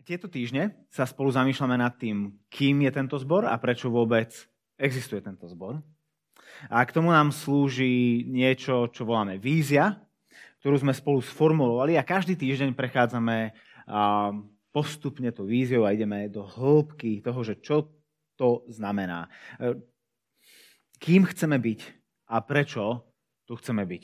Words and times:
Tieto 0.00 0.32
týždne 0.32 0.72
sa 0.88 1.04
spolu 1.04 1.28
zamýšľame 1.28 1.76
nad 1.76 1.92
tým, 2.00 2.32
kým 2.48 2.84
je 2.88 2.90
tento 2.94 3.16
zbor 3.20 3.44
a 3.44 3.54
prečo 3.60 3.92
vôbec 3.92 4.32
existuje 4.80 5.20
tento 5.20 5.44
zbor. 5.44 5.84
A 6.72 6.80
k 6.84 6.94
tomu 6.96 7.12
nám 7.12 7.32
slúži 7.32 8.24
niečo, 8.24 8.88
čo 8.88 9.04
voláme 9.04 9.36
vízia, 9.36 10.00
ktorú 10.60 10.80
sme 10.80 10.92
spolu 10.96 11.20
sformulovali 11.20 11.96
a 12.00 12.04
každý 12.04 12.36
týždeň 12.36 12.72
prechádzame 12.72 13.52
postupne 14.70 15.28
to 15.34 15.44
víziou 15.44 15.84
a 15.84 15.92
ideme 15.92 16.30
do 16.30 16.46
hĺbky 16.46 17.20
toho, 17.20 17.40
že 17.42 17.58
čo 17.60 17.90
to 18.38 18.64
znamená. 18.70 19.26
E, 19.58 19.76
kým 21.02 21.26
chceme 21.26 21.58
byť 21.58 21.80
a 22.30 22.40
prečo 22.40 23.04
tu 23.44 23.58
chceme 23.58 23.82
byť. 23.82 24.02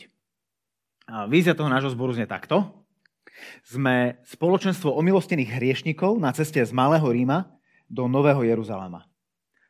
Vízia 1.30 1.54
toho 1.54 1.70
nášho 1.70 1.94
zboru 1.94 2.10
znie 2.18 2.26
takto. 2.26 2.85
Sme 3.66 4.20
spoločenstvo 4.24 4.92
omilostených 4.94 5.58
hriešnikov 5.58 6.16
na 6.16 6.32
ceste 6.32 6.62
z 6.62 6.72
Malého 6.72 7.04
Ríma 7.04 7.50
do 7.86 8.10
Nového 8.10 8.42
Jeruzalema. 8.42 9.06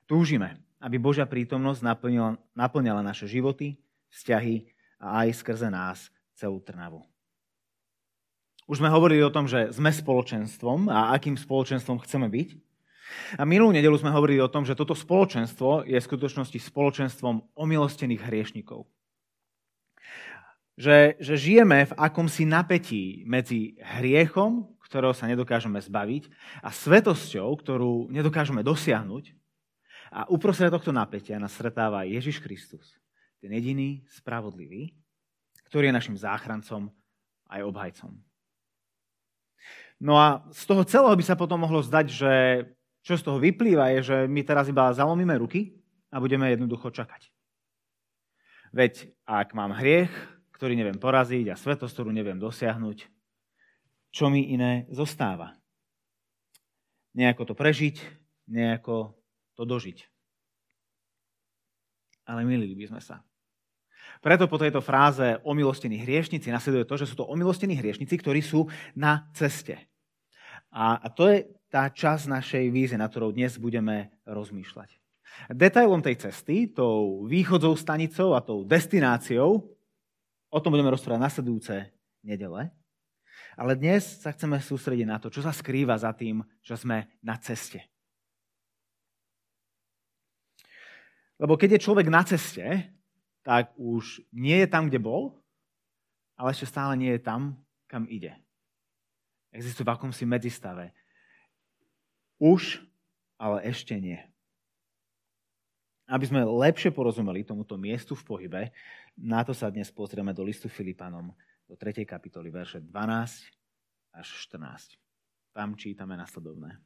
Túžime, 0.07 0.63
aby 0.79 0.97
Božia 0.97 1.27
prítomnosť 1.27 1.81
naplnila, 1.83 2.39
naplňala 2.55 3.03
naše 3.03 3.27
životy, 3.27 3.77
vzťahy 4.15 4.71
a 5.03 5.27
aj 5.27 5.43
skrze 5.43 5.69
nás 5.69 6.09
celú 6.39 6.63
Trnavu. 6.63 7.03
Už 8.67 8.83
sme 8.83 8.91
hovorili 8.91 9.23
o 9.23 9.31
tom, 9.31 9.47
že 9.47 9.71
sme 9.71 9.95
spoločenstvom 9.95 10.91
a 10.91 11.15
akým 11.15 11.39
spoločenstvom 11.39 12.03
chceme 12.03 12.27
byť. 12.27 12.49
A 13.39 13.47
minulú 13.47 13.71
nedelu 13.71 13.95
sme 13.95 14.11
hovorili 14.11 14.43
o 14.43 14.51
tom, 14.51 14.67
že 14.67 14.75
toto 14.75 14.91
spoločenstvo 14.91 15.87
je 15.87 15.95
v 15.95 16.07
skutočnosti 16.11 16.59
spoločenstvom 16.59 17.55
omilostených 17.55 18.27
hriešnikov 18.27 18.91
že, 20.77 21.17
že 21.17 21.35
žijeme 21.41 21.89
v 21.89 21.97
akomsi 21.97 22.45
napätí 22.45 23.25
medzi 23.25 23.81
hriechom, 23.81 24.77
ktorého 24.85 25.17
sa 25.17 25.25
nedokážeme 25.27 25.81
zbaviť, 25.81 26.29
a 26.61 26.69
svetosťou, 26.71 27.49
ktorú 27.59 28.13
nedokážeme 28.13 28.61
dosiahnuť. 28.61 29.33
A 30.13 30.29
uprostred 30.31 30.71
tohto 30.71 30.95
napätia 30.95 31.41
nás 31.41 31.57
stretáva 31.57 32.07
Ježiš 32.07 32.39
Kristus, 32.39 32.95
ten 33.43 33.51
jediný 33.51 34.07
spravodlivý, 34.13 34.95
ktorý 35.67 35.91
je 35.91 35.99
našim 35.99 36.17
záchrancom 36.17 36.93
aj 37.51 37.61
obhajcom. 37.67 38.13
No 39.97 40.21
a 40.21 40.45
z 40.53 40.63
toho 40.69 40.85
celého 40.85 41.17
by 41.17 41.25
sa 41.25 41.41
potom 41.41 41.57
mohlo 41.57 41.81
zdať, 41.81 42.07
že 42.07 42.33
čo 43.01 43.17
z 43.17 43.25
toho 43.25 43.41
vyplýva, 43.41 43.97
je, 43.97 44.01
že 44.13 44.17
my 44.29 44.45
teraz 44.45 44.69
iba 44.69 44.93
zalomíme 44.93 45.33
ruky 45.41 45.73
a 46.13 46.21
budeme 46.21 46.53
jednoducho 46.53 46.93
čakať. 46.93 47.33
Veď 48.77 49.09
ak 49.25 49.57
mám 49.57 49.73
hriech, 49.73 50.13
ktorý 50.57 50.73
neviem 50.73 50.97
poraziť 50.97 51.53
a 51.53 51.61
svetosť, 51.61 51.93
ktorú 51.93 52.11
neviem 52.17 52.41
dosiahnuť, 52.41 53.05
čo 54.09 54.33
mi 54.33 54.49
iné 54.49 54.89
zostáva? 54.89 55.53
Nejako 57.13 57.53
to 57.53 57.55
prežiť, 57.55 58.01
nejako 58.49 59.13
to 59.53 59.69
dožiť. 59.69 60.09
Ale 62.25 62.49
milili 62.49 62.73
by 62.73 62.97
sme 62.97 63.01
sa. 63.05 63.21
Preto 64.25 64.49
po 64.49 64.57
tejto 64.57 64.81
fráze 64.81 65.37
omilostení 65.45 66.01
hriešnici 66.01 66.49
nasleduje 66.49 66.89
to, 66.89 66.97
že 66.97 67.13
sú 67.13 67.21
to 67.21 67.29
omilostení 67.29 67.77
hriešnici, 67.77 68.17
ktorí 68.17 68.41
sú 68.41 68.73
na 68.97 69.29
ceste. 69.37 69.77
A, 70.73 71.05
to 71.13 71.29
je 71.29 71.53
tá 71.69 71.93
časť 71.93 72.33
našej 72.33 72.65
vízie, 72.73 72.97
na 72.97 73.13
ktorou 73.13 73.29
dnes 73.37 73.61
budeme 73.61 74.09
rozmýšľať. 74.25 74.89
Detailom 75.53 76.01
tej 76.01 76.17
cesty, 76.17 76.73
tou 76.73 77.29
východzou 77.29 77.77
stanicou 77.77 78.33
a 78.33 78.41
tou 78.41 78.65
destináciou 78.65 79.76
O 80.51 80.63
tom 80.63 80.73
budeme 80.73 80.95
rozprávať 80.95 81.21
nasledujúce 81.21 81.75
nedele. 82.23 82.71
Ale 83.57 83.73
dnes 83.75 84.21
sa 84.21 84.31
chceme 84.33 84.61
sústrediť 84.61 85.07
na 85.09 85.17
to, 85.17 85.33
čo 85.33 85.41
sa 85.41 85.53
skrýva 85.53 85.97
za 85.97 86.13
tým, 86.13 86.45
že 86.61 86.77
sme 86.77 87.09
na 87.25 87.37
ceste. 87.41 87.83
Lebo 91.37 91.57
keď 91.57 91.77
je 91.77 91.85
človek 91.85 92.09
na 92.09 92.25
ceste, 92.25 92.65
tak 93.45 93.73
už 93.77 94.25
nie 94.33 94.65
je 94.65 94.69
tam, 94.69 94.89
kde 94.89 95.01
bol, 95.01 95.37
ale 96.37 96.53
ešte 96.53 96.69
stále 96.69 96.97
nie 96.97 97.13
je 97.17 97.21
tam, 97.21 97.57
kam 97.89 98.09
ide. 98.09 98.37
Existuje 99.53 99.85
v 99.89 99.95
akomsi 99.95 100.25
medzistave. 100.29 100.93
Už, 102.37 102.85
ale 103.41 103.65
ešte 103.65 103.97
nie. 103.97 104.21
Aby 106.07 106.25
sme 106.31 106.47
lepšie 106.47 106.95
porozumeli 106.95 107.43
tomuto 107.43 107.75
miestu 107.75 108.15
v 108.15 108.23
pohybe, 108.23 108.63
na 109.19 109.43
to 109.43 109.51
sa 109.51 109.67
dnes 109.75 109.91
pozrieme 109.91 110.31
do 110.31 110.47
listu 110.47 110.71
Filipanom, 110.71 111.35
do 111.67 111.75
3. 111.75 112.07
kapitoly, 112.07 112.47
verše 112.47 112.79
12 112.79 114.15
až 114.15 114.27
14. 114.47 114.95
Tam 115.51 115.75
čítame 115.75 116.15
nasledovné. 116.15 116.79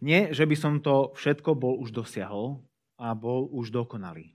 Nie, 0.00 0.32
že 0.32 0.48
by 0.48 0.56
som 0.56 0.80
to 0.80 1.12
všetko 1.12 1.54
bol 1.54 1.76
už 1.76 1.92
dosiahol 1.92 2.64
a 2.96 3.12
bol 3.12 3.52
už 3.52 3.68
dokonalý. 3.68 4.32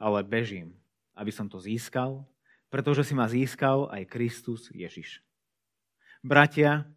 Ale 0.00 0.24
bežím, 0.24 0.72
aby 1.12 1.28
som 1.28 1.52
to 1.52 1.60
získal, 1.60 2.24
pretože 2.72 3.04
si 3.04 3.12
ma 3.12 3.28
získal 3.28 3.92
aj 3.92 4.08
Kristus 4.08 4.72
Ježiš. 4.72 5.20
Bratia, 6.24 6.88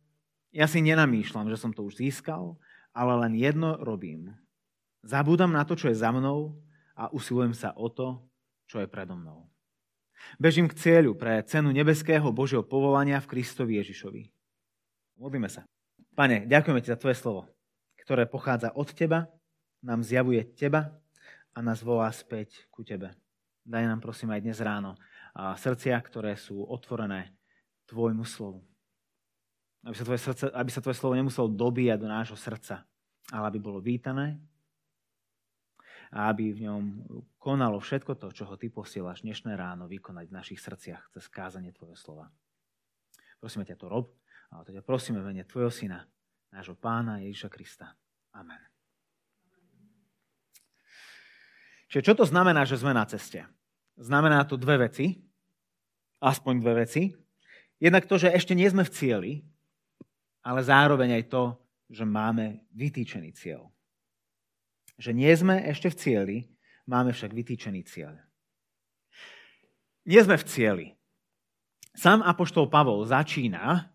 ja 0.55 0.65
si 0.69 0.79
nenamýšľam, 0.79 1.51
že 1.51 1.59
som 1.59 1.75
to 1.75 1.83
už 1.83 1.99
získal, 1.99 2.55
ale 2.93 3.13
len 3.25 3.33
jedno 3.35 3.75
robím. 3.81 4.31
Zabúdam 5.03 5.51
na 5.51 5.65
to, 5.65 5.75
čo 5.75 5.91
je 5.91 5.97
za 5.97 6.13
mnou 6.13 6.55
a 6.95 7.09
usilujem 7.11 7.51
sa 7.51 7.73
o 7.75 7.89
to, 7.89 8.21
čo 8.69 8.79
je 8.79 8.87
predo 8.87 9.17
mnou. 9.17 9.49
Bežím 10.39 10.71
k 10.71 10.77
cieľu 10.79 11.19
pre 11.19 11.43
cenu 11.43 11.75
nebeského 11.75 12.23
Božieho 12.31 12.63
povolania 12.63 13.19
v 13.19 13.27
Kristovi 13.35 13.81
Ježišovi. 13.83 14.31
Modlíme 15.19 15.51
sa. 15.51 15.67
Pane, 16.15 16.47
ďakujeme 16.47 16.79
ti 16.79 16.93
za 16.93 16.95
tvoje 16.95 17.19
slovo, 17.19 17.49
ktoré 17.99 18.23
pochádza 18.29 18.71
od 18.71 18.87
teba, 18.95 19.27
nám 19.83 19.99
zjavuje 19.99 20.47
teba 20.55 20.95
a 21.51 21.59
nás 21.59 21.83
volá 21.83 22.07
späť 22.15 22.69
ku 22.71 22.87
tebe. 22.87 23.11
Daj 23.67 23.83
nám 23.83 23.99
prosím 23.99 24.31
aj 24.31 24.41
dnes 24.47 24.63
ráno 24.63 24.95
srdcia, 25.35 25.99
ktoré 25.99 26.39
sú 26.39 26.63
otvorené 26.63 27.35
tvojmu 27.91 28.23
slovu. 28.23 28.63
Aby 29.83 29.95
sa 29.99 30.05
tvoje, 30.07 30.21
srdce, 30.23 30.43
aby 30.47 30.69
sa 30.71 30.79
tvoje 30.79 30.95
slovo 30.95 31.19
nemuselo 31.19 31.51
dobíjať 31.51 31.99
do 31.99 32.07
nášho 32.07 32.39
srdca, 32.39 32.87
ale 33.35 33.45
aby 33.51 33.59
bolo 33.59 33.83
vítané 33.83 34.39
a 36.13 36.29
aby 36.29 36.53
v 36.53 36.69
ňom 36.69 36.83
konalo 37.41 37.81
všetko 37.81 38.15
to, 38.15 38.29
čo 38.31 38.45
ho 38.45 38.55
ty 38.55 38.69
posielaš 38.69 39.25
dnešné 39.25 39.57
ráno 39.57 39.89
vykonať 39.89 40.25
v 40.29 40.37
našich 40.37 40.59
srdciach 40.61 41.09
cez 41.11 41.25
kázanie 41.27 41.73
tvojho 41.73 41.97
slova. 41.97 42.29
Prosíme 43.41 43.65
ťa 43.67 43.75
to 43.75 43.91
rob, 43.91 44.13
a 44.53 44.61
to 44.61 44.71
ťa 44.71 44.85
prosíme 44.85 45.19
v 45.19 45.33
mene 45.33 45.43
tvojho 45.43 45.73
syna, 45.73 46.05
nášho 46.53 46.77
pána 46.77 47.19
Ježiša 47.25 47.49
Krista. 47.49 47.97
Amen. 48.37 48.61
Čiže 51.89 52.07
čo 52.07 52.13
to 52.13 52.25
znamená, 52.29 52.63
že 52.63 52.77
sme 52.77 52.93
na 52.93 53.03
ceste? 53.09 53.43
Znamená 53.97 54.45
to 54.45 54.57
dve 54.57 54.85
veci, 54.85 55.17
aspoň 56.21 56.53
dve 56.61 56.73
veci. 56.85 57.13
Jednak 57.77 58.05
to, 58.05 58.21
že 58.21 58.33
ešte 58.33 58.53
nie 58.53 58.69
sme 58.69 58.85
v 58.85 58.93
cieli, 58.93 59.33
ale 60.43 60.59
zároveň 60.61 61.23
aj 61.23 61.23
to, 61.31 61.43
že 61.89 62.03
máme 62.03 62.67
vytýčený 62.75 63.31
cieľ 63.33 63.73
že 64.97 65.11
nie 65.13 65.31
sme 65.33 65.61
ešte 65.65 65.89
v 65.89 65.97
cieli, 65.97 66.37
máme 66.85 67.13
však 67.13 67.31
vytýčený 67.33 67.81
cieľ. 67.85 68.13
Nie 70.03 70.21
sme 70.21 70.35
v 70.35 70.45
cieli. 70.45 70.87
Sám 71.93 72.25
apoštol 72.25 72.67
Pavol 72.67 73.05
začína 73.07 73.91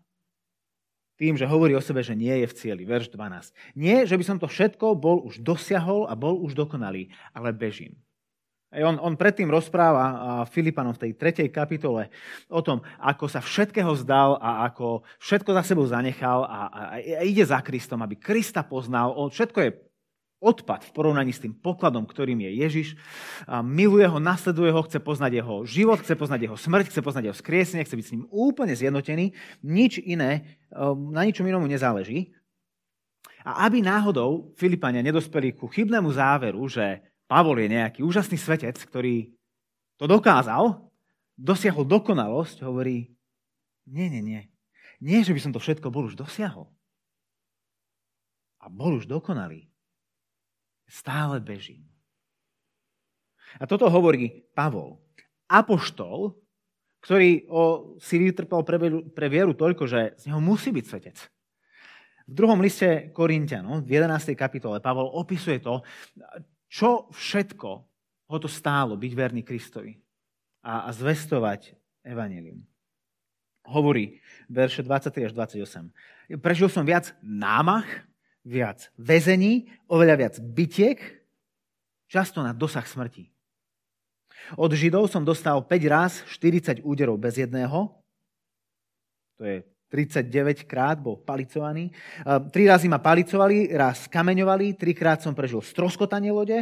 tým, 1.19 1.35
že 1.35 1.49
hovorí 1.49 1.75
o 1.75 1.83
sebe, 1.83 1.99
že 1.99 2.15
nie 2.15 2.31
je 2.43 2.47
v 2.47 2.55
cieli. 2.55 2.83
Verš 2.87 3.11
12. 3.11 3.51
Nie, 3.75 4.07
že 4.07 4.15
by 4.15 4.23
som 4.23 4.37
to 4.39 4.47
všetko 4.47 4.95
bol 4.95 5.19
už 5.27 5.43
dosiahol 5.43 6.07
a 6.07 6.15
bol 6.15 6.39
už 6.39 6.55
dokonalý, 6.55 7.11
ale 7.35 7.51
bežím. 7.51 7.99
On, 8.69 9.01
on 9.01 9.17
predtým 9.17 9.49
rozpráva 9.49 10.45
Filipanom 10.45 10.93
v 10.93 11.09
tej 11.09 11.11
tretej 11.17 11.49
kapitole 11.49 12.13
o 12.53 12.61
tom, 12.61 12.85
ako 13.01 13.25
sa 13.25 13.41
všetkého 13.41 13.89
zdal 13.97 14.37
a 14.37 14.69
ako 14.69 15.01
všetko 15.17 15.57
za 15.57 15.63
sebou 15.65 15.89
zanechal 15.89 16.45
a, 16.45 16.59
a, 16.69 16.81
a 17.01 17.21
ide 17.25 17.41
za 17.41 17.65
Kristom, 17.65 18.05
aby 18.05 18.21
Krista 18.21 18.61
poznal. 18.61 19.09
On, 19.17 19.33
všetko 19.33 19.57
je 19.65 19.71
odpad 20.39 20.85
v 20.85 20.91
porovnaní 20.95 21.33
s 21.35 21.41
tým 21.41 21.51
pokladom, 21.51 22.07
ktorým 22.07 22.39
je 22.45 22.51
Ježiš. 22.61 22.87
A 23.49 23.65
miluje 23.65 24.07
ho, 24.07 24.21
nasleduje 24.21 24.71
ho, 24.71 24.85
chce 24.87 25.01
poznať 25.01 25.41
jeho 25.41 25.55
život, 25.65 25.99
chce 25.99 26.15
poznať 26.15 26.39
jeho 26.45 26.57
smrť, 26.57 26.85
chce 26.93 27.01
poznať 27.01 27.23
jeho 27.25 27.37
skriesenie, 27.41 27.83
chce 27.83 27.97
byť 27.97 28.05
s 28.05 28.13
ním 28.15 28.23
úplne 28.31 28.77
zjednotený. 28.77 29.35
Nič 29.65 29.99
iné, 29.99 30.61
um, 30.71 31.11
na 31.11 31.27
ničom 31.27 31.43
inomu 31.43 31.67
nezáleží. 31.67 32.31
A 33.43 33.67
aby 33.67 33.81
náhodou 33.81 34.53
Filipania 34.55 35.01
nedospeli 35.01 35.57
ku 35.57 35.67
chybnému 35.67 36.11
záveru, 36.11 36.61
že 36.69 37.03
Pavol 37.29 37.61
je 37.61 37.77
nejaký 37.77 38.01
úžasný 38.01 38.41
svetec, 38.41 38.73
ktorý 38.73 39.29
to 40.01 40.09
dokázal, 40.09 40.81
dosiahol 41.37 41.85
dokonalosť, 41.85 42.65
hovorí, 42.65 43.13
nie, 43.85 44.09
nie, 44.09 44.25
nie. 44.25 44.41
Nie, 44.97 45.21
že 45.21 45.31
by 45.31 45.39
som 45.39 45.53
to 45.53 45.61
všetko 45.61 45.93
bol 45.93 46.09
už 46.09 46.17
dosiahol. 46.17 46.67
A 48.59 48.67
bol 48.67 48.97
už 48.97 49.07
dokonalý 49.07 49.69
Stále 50.89 51.37
bežím. 51.37 51.85
A 53.61 53.69
toto 53.69 53.85
hovorí 53.93 54.49
Pavol. 54.57 54.97
Apoštol, 55.45 56.33
ktorý 57.05 57.45
o, 57.45 57.93
si 58.01 58.17
vytrpel 58.17 58.61
pre, 58.65 58.77
pre 59.13 59.27
vieru 59.29 59.53
toľko, 59.53 59.85
že 59.85 60.17
z 60.17 60.33
neho 60.33 60.41
musí 60.41 60.73
byť 60.73 60.85
svetec. 60.85 61.17
V 62.29 62.33
druhom 62.33 62.57
liste 62.61 63.13
Korintianom, 63.13 63.85
v 63.85 64.01
11. 64.01 64.33
kapitole, 64.33 64.81
Pavol 64.81 65.13
opisuje 65.13 65.61
to, 65.61 65.81
čo 66.69 67.09
všetko 67.11 67.69
ho 68.29 68.37
to 68.37 68.45
stálo 68.45 68.93
byť 68.93 69.11
verný 69.17 69.41
Kristovi 69.41 69.97
a, 70.61 70.85
a 70.85 70.89
zvestovať 70.93 71.73
evanelium. 72.05 72.61
Hovorí 73.65 74.21
verše 74.45 74.85
23 74.85 75.29
až 75.29 75.33
28. 75.33 76.39
Prežil 76.41 76.69
som 76.69 76.85
viac 76.85 77.13
námach, 77.25 77.85
viac 78.45 78.93
väzení, 78.95 79.69
oveľa 79.89 80.15
viac 80.15 80.35
bytiek, 80.41 80.97
často 82.09 82.41
na 82.41 82.53
dosah 82.53 82.85
smrti. 82.85 83.29
Od 84.57 84.71
Židov 84.71 85.11
som 85.11 85.25
dostal 85.25 85.61
5 85.61 85.69
raz 85.89 86.21
40 86.25 86.81
úderov 86.85 87.19
bez 87.19 87.37
jedného, 87.37 87.93
to 89.37 89.43
je 89.45 89.57
39 89.89 90.69
krát 90.69 91.01
bol 91.01 91.17
palicovaný. 91.17 91.89
Tri 92.53 92.69
razy 92.69 92.85
ma 92.85 93.01
palicovali, 93.01 93.73
raz 93.73 94.05
kameňovali, 94.05 94.77
trikrát 94.77 95.19
som 95.25 95.33
prežil 95.33 95.65
stroskotanie 95.65 96.29
lode. 96.29 96.61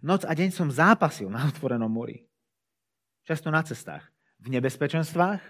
Noc 0.00 0.22
a 0.22 0.32
deň 0.32 0.54
som 0.54 0.70
zápasil 0.70 1.26
na 1.26 1.42
otvorenom 1.50 1.90
mori. 1.90 2.22
Často 3.26 3.50
na 3.50 3.66
cestách. 3.66 4.06
V 4.38 4.54
nebezpečenstvách, 4.54 5.42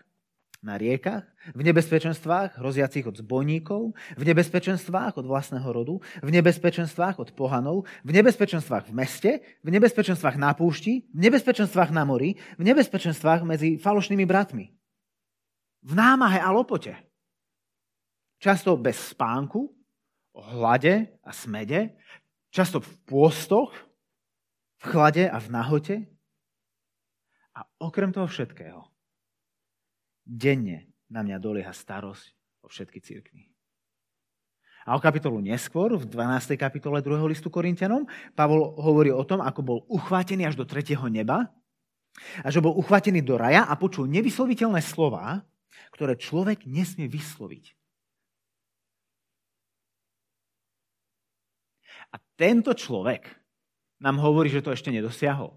na 0.65 0.81
riekach, 0.81 1.29
v 1.53 1.69
nebezpečenstvách 1.69 2.57
hroziacich 2.57 3.05
od 3.05 3.21
zbojníkov, 3.21 3.93
v 4.17 4.23
nebezpečenstvách 4.25 5.21
od 5.21 5.29
vlastného 5.29 5.69
rodu, 5.69 6.01
v 6.25 6.31
nebezpečenstvách 6.33 7.21
od 7.21 7.29
pohanov, 7.37 7.85
v 8.03 8.11
nebezpečenstvách 8.17 8.89
v 8.89 8.93
meste, 8.97 9.31
v 9.61 9.69
nebezpečenstvách 9.69 10.41
na 10.41 10.57
púšti, 10.57 11.05
v 11.13 11.21
nebezpečenstvách 11.29 11.93
na 11.93 12.09
mori, 12.09 12.41
v 12.57 12.63
nebezpečenstvách 12.73 13.45
medzi 13.45 13.77
falošnými 13.77 14.25
bratmi 14.25 14.76
v 15.87 15.93
námahe 15.95 16.43
a 16.43 16.51
lopote. 16.51 16.99
Často 18.43 18.75
bez 18.75 19.15
spánku, 19.15 19.71
hlade 20.35 21.15
a 21.23 21.31
smede, 21.31 21.95
často 22.51 22.83
v 22.83 22.91
pôstoch, 23.07 23.73
v 24.77 24.85
chlade 24.85 25.25
a 25.31 25.39
v 25.39 25.49
nahote. 25.49 25.97
A 27.57 27.65
okrem 27.81 28.13
toho 28.13 28.29
všetkého, 28.29 28.85
denne 30.27 30.91
na 31.09 31.25
mňa 31.25 31.39
dolieha 31.41 31.73
starosť 31.73 32.27
o 32.61 32.69
všetky 32.69 33.01
církvy. 33.01 33.49
A 34.87 34.95
o 34.95 35.03
kapitolu 35.03 35.43
neskôr, 35.43 35.99
v 35.99 36.05
12. 36.07 36.55
kapitole 36.55 37.03
2. 37.03 37.27
listu 37.27 37.51
Korintianom, 37.51 38.07
Pavol 38.37 38.77
hovorí 38.79 39.11
o 39.11 39.25
tom, 39.27 39.43
ako 39.43 39.61
bol 39.65 39.79
uchvátený 39.91 40.47
až 40.47 40.55
do 40.55 40.69
tretieho 40.69 41.09
neba 41.11 41.51
a 42.45 42.49
že 42.53 42.63
bol 42.63 42.77
uchvátený 42.77 43.25
do 43.25 43.35
raja 43.35 43.67
a 43.67 43.75
počul 43.75 44.07
nevysloviteľné 44.07 44.79
slova, 44.85 45.43
ktoré 45.93 46.19
človek 46.19 46.69
nesmie 46.69 47.09
vysloviť. 47.09 47.77
A 52.13 52.17
tento 52.39 52.73
človek 52.77 53.29
nám 54.01 54.21
hovorí, 54.21 54.53
že 54.53 54.63
to 54.63 54.73
ešte 54.73 54.93
nedosiahol. 54.93 55.57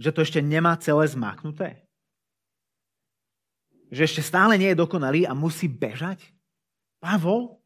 Že 0.00 0.10
to 0.10 0.20
ešte 0.24 0.40
nemá 0.42 0.74
celé 0.80 1.04
zmáknuté. 1.06 1.68
Že 3.92 4.02
ešte 4.08 4.22
stále 4.24 4.56
nie 4.56 4.72
je 4.72 4.80
dokonalý 4.80 5.28
a 5.28 5.36
musí 5.36 5.68
bežať. 5.68 6.24
Pavol? 6.98 7.60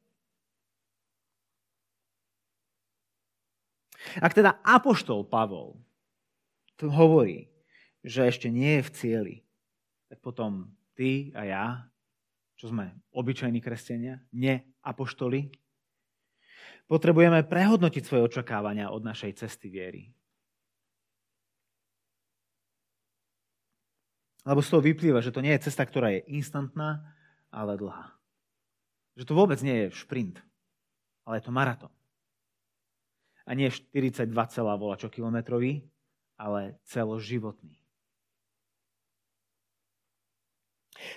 Ak 4.19 4.35
teda 4.35 4.59
apoštol 4.62 5.27
Pavol 5.27 5.79
hovorí, 6.85 7.49
že 8.06 8.31
ešte 8.31 8.47
nie 8.47 8.79
je 8.79 8.87
v 8.87 8.94
cieli, 8.94 9.37
tak 10.06 10.23
potom 10.23 10.70
ty 10.94 11.35
a 11.35 11.43
ja, 11.43 11.67
čo 12.55 12.70
sme 12.70 12.94
obyčajní 13.11 13.58
kresťania, 13.58 14.23
ne 14.31 14.62
apoštoli, 14.87 15.50
potrebujeme 16.87 17.43
prehodnotiť 17.43 18.03
svoje 18.06 18.23
očakávania 18.31 18.94
od 18.94 19.03
našej 19.03 19.43
cesty 19.43 19.67
viery. 19.67 20.14
Lebo 24.47 24.62
z 24.62 24.70
toho 24.70 24.82
vyplýva, 24.87 25.19
že 25.19 25.35
to 25.35 25.43
nie 25.43 25.50
je 25.59 25.67
cesta, 25.67 25.82
ktorá 25.82 26.14
je 26.14 26.23
instantná, 26.31 27.02
ale 27.50 27.75
dlhá. 27.75 28.14
Že 29.19 29.26
to 29.26 29.35
vôbec 29.35 29.59
nie 29.67 29.91
je 29.91 29.99
šprint, 29.99 30.38
ale 31.26 31.43
je 31.43 31.50
to 31.50 31.50
maratón. 31.50 31.91
A 33.43 33.59
nie 33.59 33.67
42, 33.67 34.31
čo 35.02 35.11
kilometrový, 35.11 35.82
ale 36.38 36.79
celoživotný. 36.87 37.86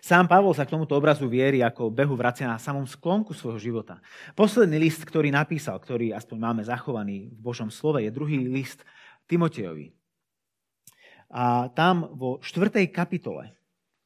Sám 0.04 0.28
Pavol 0.28 0.52
sa 0.54 0.68
k 0.68 0.76
tomuto 0.76 0.94
obrazu 0.94 1.26
viery 1.32 1.64
ako 1.64 1.90
behu 1.90 2.14
vracia 2.14 2.46
na 2.46 2.60
samom 2.60 2.84
sklonku 2.84 3.32
svojho 3.32 3.60
života. 3.60 4.04
Posledný 4.36 4.78
list, 4.78 5.02
ktorý 5.08 5.32
napísal, 5.32 5.80
ktorý 5.80 6.12
aspoň 6.14 6.38
máme 6.38 6.62
zachovaný 6.64 7.32
v 7.32 7.40
Božom 7.40 7.72
slove, 7.72 8.04
je 8.04 8.12
druhý 8.12 8.44
list 8.46 8.84
Timotejovi. 9.30 9.96
A 11.30 11.70
tam 11.72 12.10
vo 12.18 12.42
štvrtej 12.42 12.90
kapitole 12.90 13.54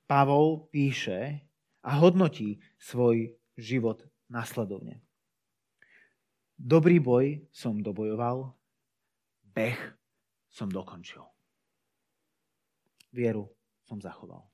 Pavol 0.05 0.67
píše 0.69 1.41
a 1.81 1.97
hodnotí 1.97 2.59
svoj 2.77 3.31
život 3.55 4.03
nasledovne. 4.27 4.99
Dobrý 6.53 7.01
boj 7.01 7.43
som 7.49 7.81
dobojoval, 7.81 8.53
beh 9.57 9.79
som 10.53 10.69
dokončil. 10.69 11.25
Vieru 13.09 13.49
som 13.83 13.97
zachoval. 13.97 14.52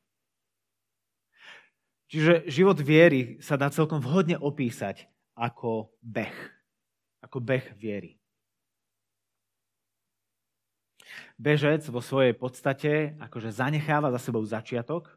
Čiže 2.10 2.50
život 2.50 2.82
viery 2.82 3.38
sa 3.38 3.54
dá 3.54 3.70
celkom 3.70 4.02
vhodne 4.02 4.34
opísať 4.34 5.06
ako 5.38 5.94
beh. 6.02 6.34
Ako 7.22 7.38
beh 7.38 7.78
viery. 7.78 8.18
Bežec 11.38 11.86
vo 11.88 12.02
svojej 12.02 12.34
podstate 12.34 13.14
akože 13.22 13.54
zanecháva 13.54 14.10
za 14.10 14.20
sebou 14.20 14.42
začiatok, 14.42 15.14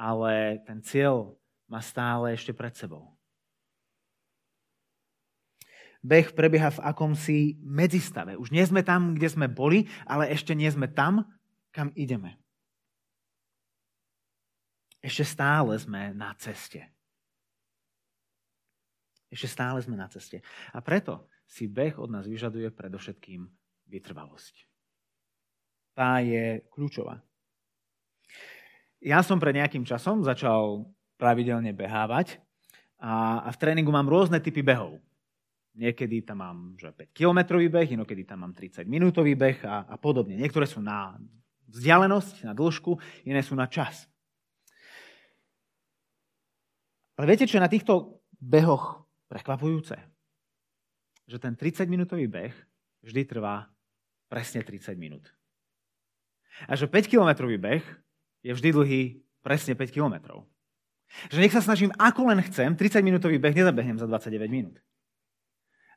ale 0.00 0.64
ten 0.64 0.80
cieľ 0.80 1.36
má 1.68 1.84
stále 1.84 2.32
ešte 2.32 2.56
pred 2.56 2.72
sebou. 2.72 3.12
Beh 6.00 6.32
prebieha 6.32 6.72
v 6.72 6.80
akomsi 6.80 7.60
medzistave. 7.60 8.40
Už 8.40 8.48
nie 8.48 8.64
sme 8.64 8.80
tam, 8.80 9.12
kde 9.12 9.28
sme 9.28 9.52
boli, 9.52 9.84
ale 10.08 10.32
ešte 10.32 10.56
nie 10.56 10.72
sme 10.72 10.88
tam, 10.88 11.28
kam 11.76 11.92
ideme. 11.92 12.39
Ešte 15.00 15.24
stále 15.24 15.72
sme 15.80 16.12
na 16.12 16.36
ceste. 16.36 16.84
Ešte 19.32 19.48
stále 19.48 19.80
sme 19.80 19.96
na 19.96 20.10
ceste. 20.12 20.44
A 20.76 20.84
preto 20.84 21.30
si 21.48 21.70
beh 21.70 21.96
od 21.96 22.12
nás 22.12 22.28
vyžaduje 22.28 22.68
predovšetkým 22.74 23.48
vytrvalosť. 23.88 24.54
Tá 25.96 26.20
je 26.20 26.62
kľúčová. 26.68 27.22
Ja 29.00 29.24
som 29.24 29.40
pred 29.40 29.56
nejakým 29.56 29.88
časom 29.88 30.20
začal 30.20 30.84
pravidelne 31.16 31.72
behávať 31.72 32.36
a, 33.00 33.48
v 33.48 33.56
tréningu 33.56 33.88
mám 33.88 34.06
rôzne 34.06 34.44
typy 34.44 34.60
behov. 34.60 35.00
Niekedy 35.72 36.26
tam 36.26 36.44
mám 36.44 36.58
že 36.76 36.92
5-kilometrový 36.92 37.72
beh, 37.72 37.88
inokedy 37.96 38.28
tam 38.28 38.44
mám 38.44 38.52
30-minútový 38.52 39.38
beh 39.38 39.64
a, 39.64 39.88
a 39.88 39.96
podobne. 39.96 40.36
Niektoré 40.36 40.68
sú 40.68 40.84
na 40.84 41.16
vzdialenosť, 41.70 42.44
na 42.44 42.52
dĺžku, 42.52 42.98
iné 43.24 43.40
sú 43.40 43.54
na 43.54 43.70
čas. 43.70 44.09
Ale 47.20 47.36
viete, 47.36 47.44
čo 47.44 47.60
je 47.60 47.66
na 47.68 47.68
týchto 47.68 48.24
behoch 48.40 49.04
prekvapujúce? 49.28 49.92
Že 51.28 51.36
ten 51.36 51.52
30-minútový 51.52 52.24
beh 52.24 52.56
vždy 53.04 53.28
trvá 53.28 53.68
presne 54.32 54.64
30 54.64 54.96
minút. 54.96 55.28
A 56.64 56.72
že 56.80 56.88
5-kilometrový 56.88 57.60
beh 57.60 57.84
je 58.40 58.56
vždy 58.56 58.72
dlhý 58.72 59.02
presne 59.44 59.76
5 59.76 59.92
kilometrov. 59.92 60.48
Že 61.28 61.44
nech 61.44 61.52
sa 61.52 61.60
snažím 61.60 61.92
ako 62.00 62.32
len 62.32 62.40
chcem, 62.48 62.72
30-minútový 62.72 63.36
beh 63.36 63.52
nezabehnem 63.52 64.00
za 64.00 64.08
29 64.08 64.40
minút. 64.48 64.80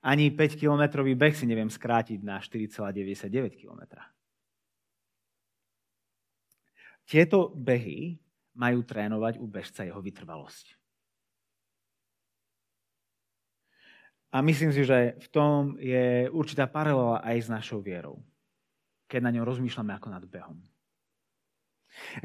Ani 0.04 0.28
5-kilometrový 0.28 1.16
beh 1.16 1.40
si 1.40 1.48
neviem 1.48 1.72
skrátiť 1.72 2.20
na 2.20 2.44
4,99 2.44 3.64
km. 3.64 3.96
Tieto 7.08 7.56
behy 7.56 8.20
majú 8.60 8.84
trénovať 8.84 9.40
u 9.40 9.48
bežca 9.48 9.88
jeho 9.88 10.04
vytrvalosť. 10.04 10.83
A 14.34 14.42
myslím 14.42 14.74
si, 14.74 14.82
že 14.82 15.14
v 15.22 15.28
tom 15.30 15.78
je 15.78 16.26
určitá 16.34 16.66
paralela 16.66 17.22
aj 17.22 17.38
s 17.46 17.48
našou 17.54 17.86
vierou, 17.86 18.18
keď 19.06 19.30
na 19.30 19.32
ňom 19.38 19.46
rozmýšľame 19.46 19.94
ako 19.94 20.10
nad 20.10 20.26
behom. 20.26 20.58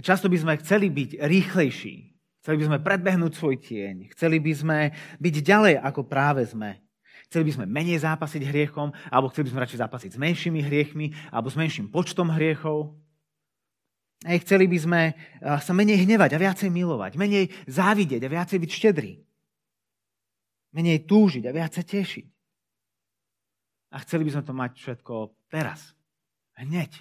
Často 0.00 0.32
by 0.32 0.40
sme 0.40 0.56
chceli 0.64 0.88
byť 0.88 1.20
rýchlejší, 1.20 1.94
chceli 2.40 2.56
by 2.56 2.64
sme 2.64 2.78
predbehnúť 2.80 3.32
svoj 3.36 3.60
tieň, 3.60 4.08
chceli 4.16 4.40
by 4.40 4.52
sme 4.56 4.78
byť 5.20 5.34
ďalej, 5.44 5.74
ako 5.84 6.08
práve 6.08 6.48
sme. 6.48 6.80
Chceli 7.28 7.52
by 7.52 7.60
sme 7.60 7.66
menej 7.68 8.00
zápasiť 8.00 8.40
hriechom, 8.40 8.88
alebo 9.12 9.28
chceli 9.28 9.44
by 9.44 9.52
sme 9.52 9.62
radšej 9.68 9.82
zápasiť 9.84 10.10
s 10.16 10.18
menšími 10.18 10.64
hriechmi, 10.64 11.12
alebo 11.28 11.52
s 11.52 11.60
menším 11.60 11.92
počtom 11.92 12.32
hriechov. 12.32 12.96
Hej, 14.24 14.48
chceli 14.48 14.64
by 14.64 14.78
sme 14.80 15.00
sa 15.44 15.76
menej 15.76 16.08
hnevať 16.08 16.32
a 16.32 16.40
viacej 16.40 16.72
milovať, 16.72 17.20
menej 17.20 17.52
závidieť 17.68 18.24
a 18.24 18.32
viacej 18.32 18.58
byť 18.64 18.70
štedrý. 18.72 19.27
Menej 20.74 21.08
túžiť 21.08 21.44
a 21.48 21.54
viacej 21.54 21.84
tešiť. 21.84 22.26
A 23.88 23.96
chceli 24.04 24.28
by 24.28 24.30
sme 24.36 24.44
to 24.44 24.52
mať 24.52 24.72
všetko 24.76 25.14
teraz. 25.48 25.96
Hneď. 26.60 26.92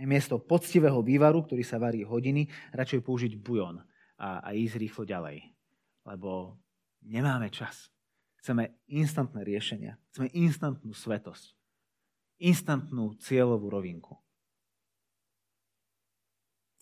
Aj 0.00 0.06
miesto 0.08 0.40
poctivého 0.40 1.04
vývaru, 1.04 1.44
ktorý 1.44 1.60
sa 1.60 1.76
varí 1.76 2.00
hodiny, 2.06 2.48
radšej 2.72 3.04
použiť 3.04 3.32
bujon 3.36 3.84
a, 4.16 4.40
a 4.40 4.48
ísť 4.56 4.80
rýchlo 4.80 5.04
ďalej. 5.04 5.44
Lebo 6.08 6.56
nemáme 7.04 7.52
čas. 7.52 7.92
Chceme 8.40 8.80
instantné 8.88 9.44
riešenia. 9.44 10.00
Chceme 10.08 10.32
instantnú 10.32 10.96
svetosť 10.96 11.60
instantnú 12.40 13.14
cieľovú 13.20 13.68
rovinku. 13.68 14.16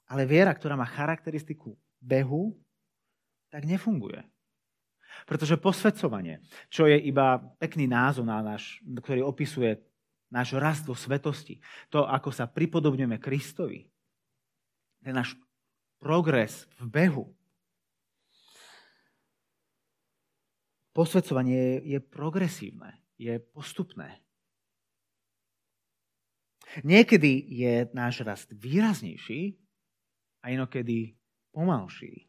Ale 0.09 0.25
viera, 0.25 0.55
ktorá 0.55 0.79
má 0.79 0.89
charakteristiku 0.89 1.77
behu, 2.01 2.57
tak 3.49 3.65
nefunguje. 3.65 4.25
Pretože 5.27 5.61
posvedcovanie, 5.61 6.41
čo 6.71 6.87
je 6.87 6.97
iba 6.97 7.43
pekný 7.59 7.91
názov, 7.91 8.29
na 8.29 8.41
náš, 8.41 8.79
ktorý 8.85 9.25
opisuje 9.27 9.83
náš 10.31 10.55
rast 10.57 10.85
vo 10.85 10.95
svetosti, 10.95 11.59
to, 11.89 12.05
ako 12.05 12.31
sa 12.31 12.47
pripodobňujeme 12.47 13.17
Kristovi, 13.19 13.89
ten 15.03 15.15
náš 15.17 15.35
progres 15.99 16.69
v 16.79 16.85
behu, 16.87 17.27
posvedcovanie 20.93 21.57
je, 21.57 21.77
je 21.97 21.99
progresívne, 22.03 22.99
je 23.19 23.39
postupné. 23.39 24.23
Niekedy 26.85 27.49
je 27.49 27.75
náš 27.97 28.21
rast 28.23 28.53
výraznejší 28.53 29.57
a 30.45 30.53
inokedy 30.53 31.17
pomalší. 31.51 32.28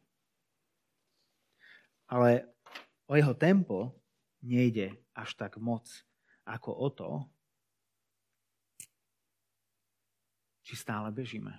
Ale 2.10 2.50
o 3.06 3.14
jeho 3.14 3.34
tempo 3.38 3.94
nejde 4.42 4.98
až 5.14 5.38
tak 5.38 5.62
moc 5.62 5.86
ako 6.46 6.74
o 6.74 6.90
to, 6.90 7.12
či 10.66 10.74
stále 10.78 11.10
bežíme. 11.10 11.54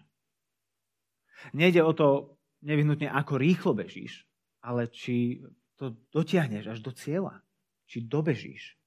Nejde 1.55 1.83
o 1.83 1.91
to 1.95 2.39
nevyhnutne, 2.63 3.11
ako 3.11 3.39
rýchlo 3.39 3.75
bežíš, 3.75 4.27
ale 4.63 4.87
či 4.87 5.43
to 5.75 5.97
dotiahneš 6.13 6.77
až 6.77 6.79
do 6.85 6.93
cieľa. 6.95 7.43
Či 7.91 8.07
dobežíš. 8.07 8.79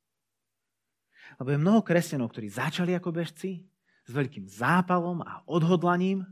Lebo 1.41 1.51
je 1.51 1.59
mnoho 1.59 1.81
kresťanov, 1.83 2.31
ktorí 2.31 2.47
začali 2.47 2.95
ako 2.95 3.09
bežci 3.11 3.67
s 4.07 4.11
veľkým 4.11 4.47
zápalom 4.47 5.19
a 5.25 5.43
odhodlaním. 5.49 6.23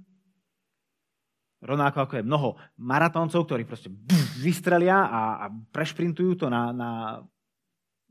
Rovnako 1.61 1.97
ako 2.01 2.13
je 2.17 2.25
mnoho 2.25 2.49
maratóncov, 2.81 3.45
ktorí 3.45 3.69
proste 3.69 3.93
vystrelia 4.41 5.05
a, 5.05 5.21
a 5.41 5.53
prešprintujú 5.69 6.33
to 6.33 6.47
na, 6.49 6.73
na, 6.73 6.91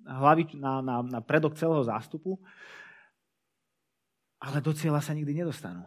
hlavi, 0.06 0.54
na, 0.54 0.78
na, 0.78 1.02
na 1.02 1.20
predok 1.20 1.58
celého 1.58 1.82
zástupu. 1.82 2.38
Ale 4.38 4.62
do 4.62 4.70
cieľa 4.70 5.02
sa 5.02 5.12
nikdy 5.12 5.42
nedostanú. 5.42 5.82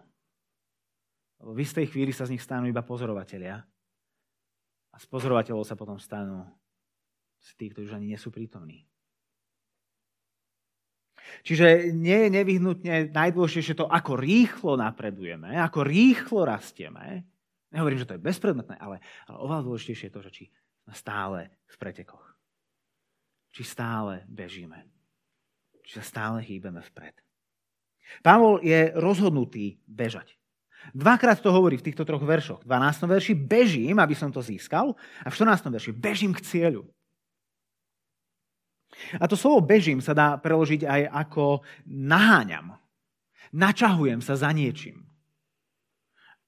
Lebo 1.40 1.56
v 1.56 1.64
istej 1.64 1.88
chvíli 1.88 2.12
sa 2.12 2.28
z 2.28 2.36
nich 2.36 2.44
stanú 2.44 2.68
iba 2.68 2.84
pozorovatelia. 2.84 3.64
A 4.94 4.96
z 5.00 5.06
pozorovateľov 5.10 5.64
sa 5.66 5.80
potom 5.80 5.98
stanú 5.98 6.46
tí, 7.58 7.72
ktorí 7.72 7.88
už 7.88 7.96
ani 7.96 8.14
nie 8.14 8.20
sú 8.20 8.30
prítomní. 8.30 8.88
Čiže 11.44 11.92
nie 11.96 12.28
je 12.28 12.30
nevyhnutne 12.30 12.96
najdôležitejšie 13.12 13.80
to, 13.80 13.88
ako 13.88 14.20
rýchlo 14.20 14.76
napredujeme, 14.76 15.56
ako 15.60 15.84
rýchlo 15.84 16.44
rastieme. 16.44 17.33
Nehovorím, 17.74 18.00
že 18.00 18.06
to 18.06 18.16
je 18.16 18.22
bezpredmetné, 18.22 18.78
ale, 18.78 19.02
ale 19.26 19.38
oveľa 19.42 19.66
dôležitejšie 19.66 20.08
je 20.08 20.14
to, 20.14 20.22
že 20.22 20.32
či 20.32 20.44
sme 20.86 20.94
stále 20.94 21.40
v 21.66 21.76
pretekoch. 21.82 22.26
Či 23.50 23.66
stále 23.66 24.22
bežíme. 24.30 24.86
Či 25.82 25.98
sa 26.00 26.04
stále 26.06 26.46
hýbeme 26.46 26.86
vpred. 26.94 27.18
Pavol 28.22 28.62
je 28.62 28.94
rozhodnutý 28.94 29.82
bežať. 29.90 30.38
Dvakrát 30.92 31.40
to 31.40 31.50
hovorí 31.50 31.80
v 31.80 31.88
týchto 31.90 32.04
troch 32.04 32.22
veršoch. 32.22 32.62
V 32.62 32.70
12. 32.70 33.08
verši 33.08 33.34
bežím, 33.34 33.98
aby 34.04 34.14
som 34.14 34.30
to 34.30 34.44
získal, 34.44 34.94
a 35.24 35.28
v 35.32 35.38
14. 35.40 35.72
verši 35.72 35.92
bežím 35.96 36.36
k 36.36 36.44
cieľu. 36.44 36.84
A 39.18 39.26
to 39.26 39.34
slovo 39.34 39.64
bežím 39.64 40.04
sa 40.04 40.14
dá 40.14 40.38
preložiť 40.38 40.86
aj 40.86 41.02
ako 41.26 41.66
naháňam. 41.88 42.78
Načahujem 43.56 44.20
sa 44.22 44.38
za 44.38 44.52
niečím. 44.52 45.08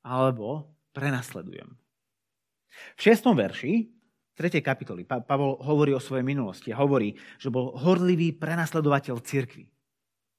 Alebo 0.05 0.75
prenasledujem. 0.95 1.67
V 2.95 2.99
6. 3.03 3.35
verši 3.35 3.91
3. 4.35 4.63
kapitoly 4.63 5.03
Pavol 5.03 5.59
hovorí 5.63 5.91
o 5.91 5.99
svojej 5.99 6.23
minulosti 6.23 6.71
a 6.71 6.79
hovorí, 6.79 7.15
že 7.39 7.51
bol 7.51 7.75
horlivý 7.75 8.35
prenasledovateľ 8.35 9.19
cirkvi. 9.19 9.67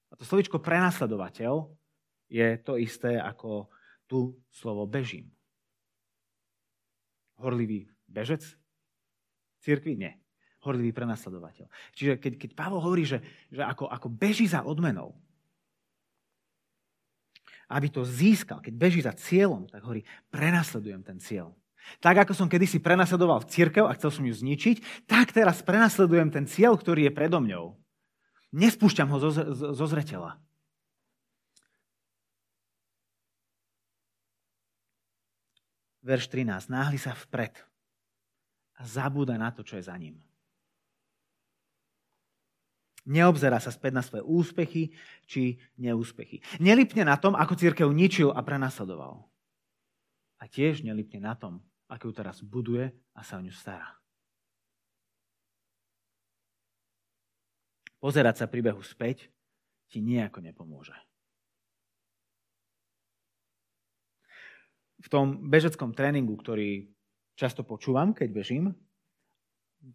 A 0.08 0.16
to 0.16 0.25
slovičko 0.25 0.60
prenasledovateľ 0.60 1.68
je 2.32 2.48
to 2.64 2.80
isté 2.80 3.20
ako 3.20 3.68
tu 4.08 4.36
slovo 4.48 4.88
bežím. 4.88 5.28
Horlivý 7.36 7.84
bežec? 8.08 8.40
Cirkvi? 9.60 9.96
Nie 9.96 10.26
horlivý 10.66 10.90
prenasledovateľ. 10.90 11.70
Čiže 11.94 12.12
keď, 12.18 12.32
keď 12.42 12.50
Pavol 12.58 12.82
hovorí, 12.82 13.06
že, 13.06 13.22
že 13.54 13.62
ako, 13.62 13.86
ako 13.86 14.10
beží 14.10 14.50
za 14.50 14.66
odmenou, 14.66 15.14
aby 17.66 17.90
to 17.90 18.06
získal, 18.06 18.62
keď 18.62 18.75
beží 18.75 19.00
za 19.02 19.14
cieľom, 19.14 19.66
tak 19.66 19.82
hovorí, 19.82 20.06
prenasledujem 20.30 21.02
ten 21.02 21.18
cieľ. 21.18 21.54
Tak 22.02 22.26
ako 22.26 22.32
som 22.35 22.50
kedysi 22.50 22.82
prenasledoval 22.82 23.46
církev 23.46 23.87
a 23.87 23.94
chcel 23.94 24.11
som 24.11 24.25
ju 24.26 24.35
zničiť, 24.35 25.06
tak 25.06 25.30
teraz 25.30 25.62
prenasledujem 25.62 26.35
ten 26.35 26.46
cieľ, 26.46 26.75
ktorý 26.75 27.11
je 27.11 27.14
predo 27.14 27.38
mňou. 27.38 27.78
Nespúšťam 28.54 29.11
ho 29.11 29.18
zo, 29.23 29.30
zo, 29.30 29.66
zo 29.75 29.87
zretela. 29.87 30.38
Verš 36.06 36.30
13. 36.30 36.70
Náhli 36.70 37.02
sa 37.02 37.18
vpred 37.18 37.58
a 38.78 38.82
zabúda 38.87 39.35
na 39.35 39.50
to, 39.50 39.66
čo 39.66 39.75
je 39.75 39.90
za 39.90 39.96
ním. 39.99 40.23
Neobzerá 43.06 43.62
sa 43.62 43.70
späť 43.70 43.92
na 43.94 44.02
svoje 44.02 44.26
úspechy 44.26 44.90
či 45.30 45.62
neúspechy. 45.78 46.42
Nelipne 46.58 47.06
na 47.06 47.14
tom, 47.14 47.38
ako 47.38 47.54
církev 47.54 47.86
ničil 47.86 48.34
a 48.34 48.42
prenasledoval. 48.42 49.22
A 50.42 50.50
tiež 50.50 50.82
nelipne 50.82 51.22
na 51.22 51.38
tom, 51.38 51.62
ako 51.86 52.10
ju 52.10 52.12
teraz 52.18 52.42
buduje 52.42 52.90
a 53.14 53.22
sa 53.22 53.38
o 53.38 53.44
ňu 53.46 53.54
stará. 53.54 53.94
Pozerať 58.02 58.42
sa 58.42 58.50
príbehu 58.50 58.82
späť 58.82 59.30
ti 59.86 60.02
nejako 60.02 60.42
nepomôže. 60.42 60.94
V 64.98 65.06
tom 65.06 65.46
bežeckom 65.46 65.94
tréningu, 65.94 66.34
ktorý 66.34 66.90
často 67.38 67.62
počúvam, 67.62 68.10
keď 68.10 68.28
bežím, 68.34 68.75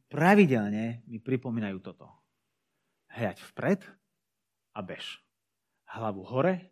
pravidelne 0.07 1.03
mi 1.11 1.19
pripomínajú 1.19 1.83
toto 1.83 2.20
hľaď 3.15 3.37
vpred 3.53 3.81
a 4.75 4.79
bež. 4.79 5.19
Hlavu 5.91 6.23
hore 6.23 6.71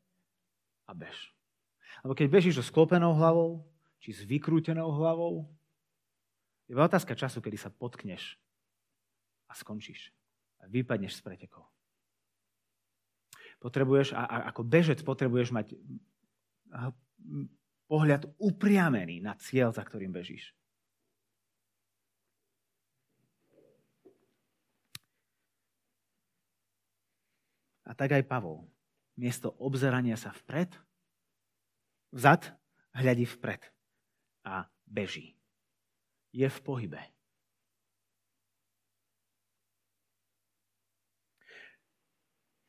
a 0.88 0.92
bež. 0.96 1.36
Lebo 2.06 2.16
keď 2.16 2.28
bežíš 2.32 2.64
so 2.64 2.66
sklopenou 2.66 3.12
hlavou, 3.16 3.68
či 4.00 4.16
s 4.16 4.24
vykrútenou 4.24 4.88
hlavou, 4.96 5.52
je 6.70 6.78
otázka 6.78 7.18
času, 7.18 7.44
kedy 7.44 7.58
sa 7.60 7.74
potkneš 7.74 8.40
a 9.50 9.58
skončíš. 9.58 10.14
A 10.64 10.68
vypadneš 10.70 11.20
z 11.20 11.22
pretekov. 11.26 11.68
Potrebuješ, 13.60 14.16
a, 14.16 14.24
a 14.24 14.36
ako 14.54 14.64
bežec 14.64 15.04
potrebuješ 15.04 15.52
mať 15.52 15.76
pohľad 17.90 18.30
upriamený 18.38 19.20
na 19.20 19.36
cieľ, 19.36 19.74
za 19.74 19.84
ktorým 19.84 20.14
bežíš. 20.14 20.54
A 27.90 27.98
tak 27.98 28.14
aj 28.14 28.30
Pavol. 28.30 28.70
Miesto 29.18 29.58
obzerania 29.58 30.16
sa 30.16 30.30
vpred, 30.32 30.72
vzad, 32.14 32.54
hľadí 32.94 33.26
vpred 33.26 33.66
a 34.46 34.70
beží. 34.86 35.36
Je 36.30 36.46
v 36.46 36.60
pohybe. 36.62 37.02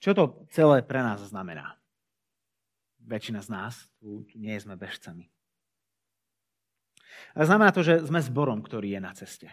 Čo 0.01 0.17
to 0.17 0.25
celé 0.49 0.81
pre 0.81 1.05
nás 1.05 1.21
znamená? 1.29 1.77
Väčšina 3.05 3.45
z 3.45 3.49
nás 3.53 3.75
tu 4.01 4.25
nie 4.33 4.57
sme 4.57 4.73
bežcami. 4.81 5.29
A 7.37 7.45
znamená 7.45 7.69
to, 7.69 7.85
že 7.85 8.09
sme 8.09 8.25
zborom, 8.25 8.65
ktorý 8.65 8.97
je 8.97 9.01
na 9.01 9.13
ceste. 9.13 9.53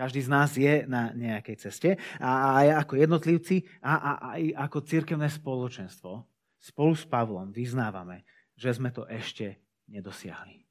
Každý 0.00 0.24
z 0.24 0.32
nás 0.32 0.56
je 0.56 0.88
na 0.88 1.12
nejakej 1.12 1.56
ceste 1.60 2.00
a 2.16 2.56
aj 2.64 2.88
ako 2.88 3.04
jednotlivci 3.04 3.68
a, 3.84 4.32
aj 4.32 4.56
ako 4.56 4.78
církevné 4.80 5.28
spoločenstvo 5.28 6.24
spolu 6.56 6.96
s 6.96 7.04
Pavlom 7.04 7.52
vyznávame, 7.52 8.24
že 8.56 8.72
sme 8.72 8.88
to 8.96 9.04
ešte 9.04 9.60
nedosiahli. 9.92 10.64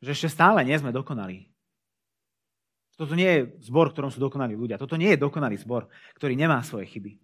Že 0.00 0.10
ešte 0.16 0.28
stále 0.32 0.64
nie 0.64 0.80
sme 0.80 0.96
dokonali. 0.96 1.52
Toto 2.96 3.12
nie 3.12 3.28
je 3.28 3.40
zbor, 3.68 3.92
ktorom 3.92 4.08
sú 4.08 4.16
dokonalí 4.16 4.56
ľudia. 4.56 4.80
Toto 4.80 4.96
nie 4.96 5.12
je 5.12 5.20
dokonalý 5.20 5.60
zbor, 5.60 5.92
ktorý 6.16 6.32
nemá 6.32 6.64
svoje 6.64 6.88
chyby. 6.88 7.20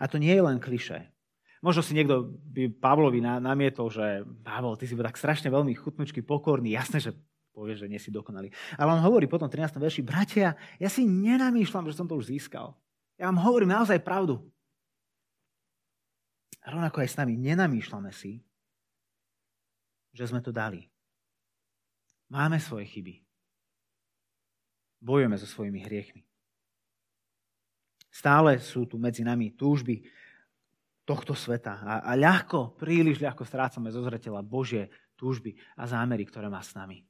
A 0.00 0.08
to 0.08 0.16
nie 0.16 0.32
je 0.32 0.40
len 0.40 0.56
kliše. 0.56 1.12
Možno 1.60 1.84
si 1.84 1.92
niekto 1.92 2.24
by 2.56 2.72
Pavlovi 2.72 3.20
namietol, 3.20 3.92
že 3.92 4.24
Pavol, 4.40 4.80
ty 4.80 4.88
si 4.88 4.96
tak 4.96 5.20
strašne 5.20 5.52
veľmi 5.52 5.76
chutnučky 5.76 6.24
pokorný. 6.24 6.72
Jasné, 6.72 7.04
že 7.04 7.12
povie, 7.52 7.76
že 7.76 7.86
nie 7.86 8.00
si 8.00 8.08
dokonalý. 8.08 8.48
Ale 8.80 8.96
on 8.96 9.04
hovorí 9.04 9.28
potom 9.28 9.46
v 9.46 9.60
13. 9.60 9.76
verši, 9.76 10.02
bratia, 10.02 10.56
ja 10.80 10.88
si 10.88 11.04
nenamýšľam, 11.04 11.86
že 11.86 11.96
som 11.96 12.08
to 12.08 12.16
už 12.16 12.32
získal. 12.32 12.72
Ja 13.20 13.28
vám 13.28 13.44
hovorím 13.44 13.76
naozaj 13.76 14.00
pravdu. 14.00 14.40
A 16.64 16.72
rovnako 16.72 17.04
aj 17.04 17.12
s 17.12 17.18
nami 17.20 17.36
nenamýšľame 17.36 18.10
si, 18.10 18.40
že 20.16 20.24
sme 20.24 20.40
to 20.40 20.50
dali. 20.50 20.88
Máme 22.32 22.56
svoje 22.56 22.88
chyby. 22.88 23.20
Bojujeme 25.02 25.36
so 25.36 25.44
svojimi 25.44 25.84
hriechmi. 25.84 26.24
Stále 28.12 28.60
sú 28.60 28.88
tu 28.88 29.00
medzi 29.00 29.24
nami 29.24 29.52
túžby 29.56 30.04
tohto 31.02 31.34
sveta 31.34 31.82
a, 31.82 31.92
a 32.06 32.12
ľahko, 32.14 32.78
príliš 32.78 33.18
ľahko 33.18 33.42
strácame 33.42 33.90
zo 33.90 34.04
zretela 34.06 34.44
Božie 34.44 34.92
túžby 35.18 35.58
a 35.74 35.88
zámery, 35.88 36.22
ktoré 36.28 36.46
má 36.46 36.62
s 36.62 36.76
nami. 36.78 37.02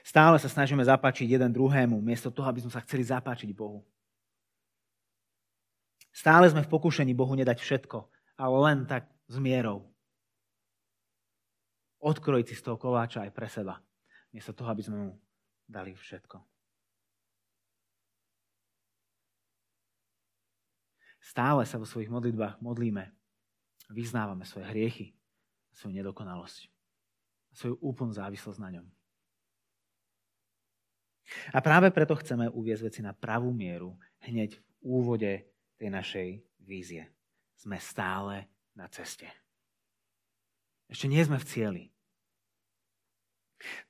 Stále 0.00 0.40
sa 0.40 0.48
snažíme 0.48 0.80
zapáčiť 0.80 1.28
jeden 1.28 1.52
druhému, 1.52 2.00
miesto 2.00 2.32
toho, 2.32 2.48
aby 2.48 2.64
sme 2.64 2.72
sa 2.72 2.80
chceli 2.84 3.04
zapáčiť 3.04 3.52
Bohu. 3.52 3.84
Stále 6.10 6.50
sme 6.50 6.64
v 6.64 6.72
pokúšení 6.72 7.14
Bohu 7.14 7.32
nedať 7.38 7.62
všetko, 7.62 7.98
ale 8.40 8.56
len 8.66 8.78
tak 8.88 9.06
s 9.30 9.36
mierou 9.38 9.86
odkrojiť 12.00 12.46
si 12.48 12.54
z 12.56 12.64
toho 12.64 12.80
koláča 12.80 13.28
aj 13.28 13.32
pre 13.36 13.46
seba. 13.46 13.78
Miesto 14.32 14.56
toho, 14.56 14.72
aby 14.72 14.82
sme 14.82 14.96
mu 14.96 15.10
dali 15.68 15.92
všetko. 15.92 16.40
Stále 21.20 21.62
sa 21.68 21.78
vo 21.78 21.86
svojich 21.86 22.10
modlitbách 22.10 22.58
modlíme, 22.58 23.12
vyznávame 23.92 24.42
svoje 24.48 24.66
hriechy, 24.66 25.06
svoju 25.76 25.94
nedokonalosť, 26.00 26.66
svoju 27.54 27.76
úplnú 27.84 28.10
závislosť 28.16 28.58
na 28.58 28.80
ňom. 28.80 28.86
A 31.54 31.58
práve 31.62 31.94
preto 31.94 32.18
chceme 32.18 32.50
uviezť 32.50 32.82
veci 32.90 33.00
na 33.02 33.14
pravú 33.14 33.54
mieru 33.54 33.94
hneď 34.26 34.58
v 34.58 34.62
úvode 34.82 35.32
tej 35.78 35.88
našej 35.88 36.28
vízie. 36.62 37.06
Sme 37.54 37.78
stále 37.78 38.50
na 38.74 38.88
ceste. 38.88 39.28
Ešte 40.90 41.06
nie 41.06 41.22
sme 41.22 41.38
v 41.38 41.48
cieli. 41.48 41.84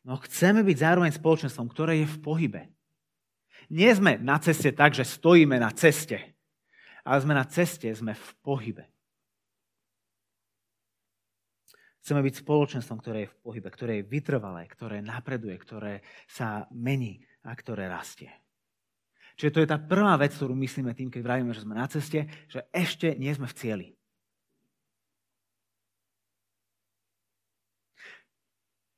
No 0.02 0.18
chceme 0.20 0.66
byť 0.66 0.76
zároveň 0.76 1.12
spoločenstvom, 1.14 1.70
ktoré 1.70 2.02
je 2.02 2.08
v 2.10 2.18
pohybe. 2.20 2.62
Nie 3.70 3.94
sme 3.94 4.18
na 4.18 4.36
ceste 4.42 4.74
tak, 4.74 4.92
že 4.98 5.06
stojíme 5.06 5.54
na 5.56 5.70
ceste, 5.70 6.18
ale 7.06 7.18
sme 7.22 7.34
na 7.38 7.46
ceste, 7.46 7.86
sme 7.94 8.18
v 8.18 8.28
pohybe. 8.42 8.84
Chceme 12.02 12.26
byť 12.26 12.34
spoločenstvom, 12.42 12.98
ktoré 12.98 13.18
je 13.22 13.30
v 13.30 13.38
pohybe, 13.38 13.68
ktoré 13.70 13.92
je 14.02 14.08
vytrvalé, 14.10 14.66
ktoré 14.66 14.98
napreduje, 14.98 15.54
ktoré 15.54 16.02
sa 16.26 16.66
mení 16.74 17.22
a 17.44 17.52
ktoré 17.56 17.88
rastie. 17.88 18.30
Čiže 19.36 19.52
to 19.56 19.60
je 19.64 19.68
tá 19.72 19.80
prvá 19.80 20.20
vec, 20.20 20.36
ktorú 20.36 20.52
myslíme 20.52 20.92
tým, 20.92 21.08
keď 21.08 21.20
vravíme, 21.24 21.52
že 21.56 21.64
sme 21.64 21.72
na 21.72 21.88
ceste, 21.88 22.28
že 22.50 22.68
ešte 22.74 23.16
nie 23.16 23.32
sme 23.32 23.48
v 23.48 23.56
cieli. 23.56 23.88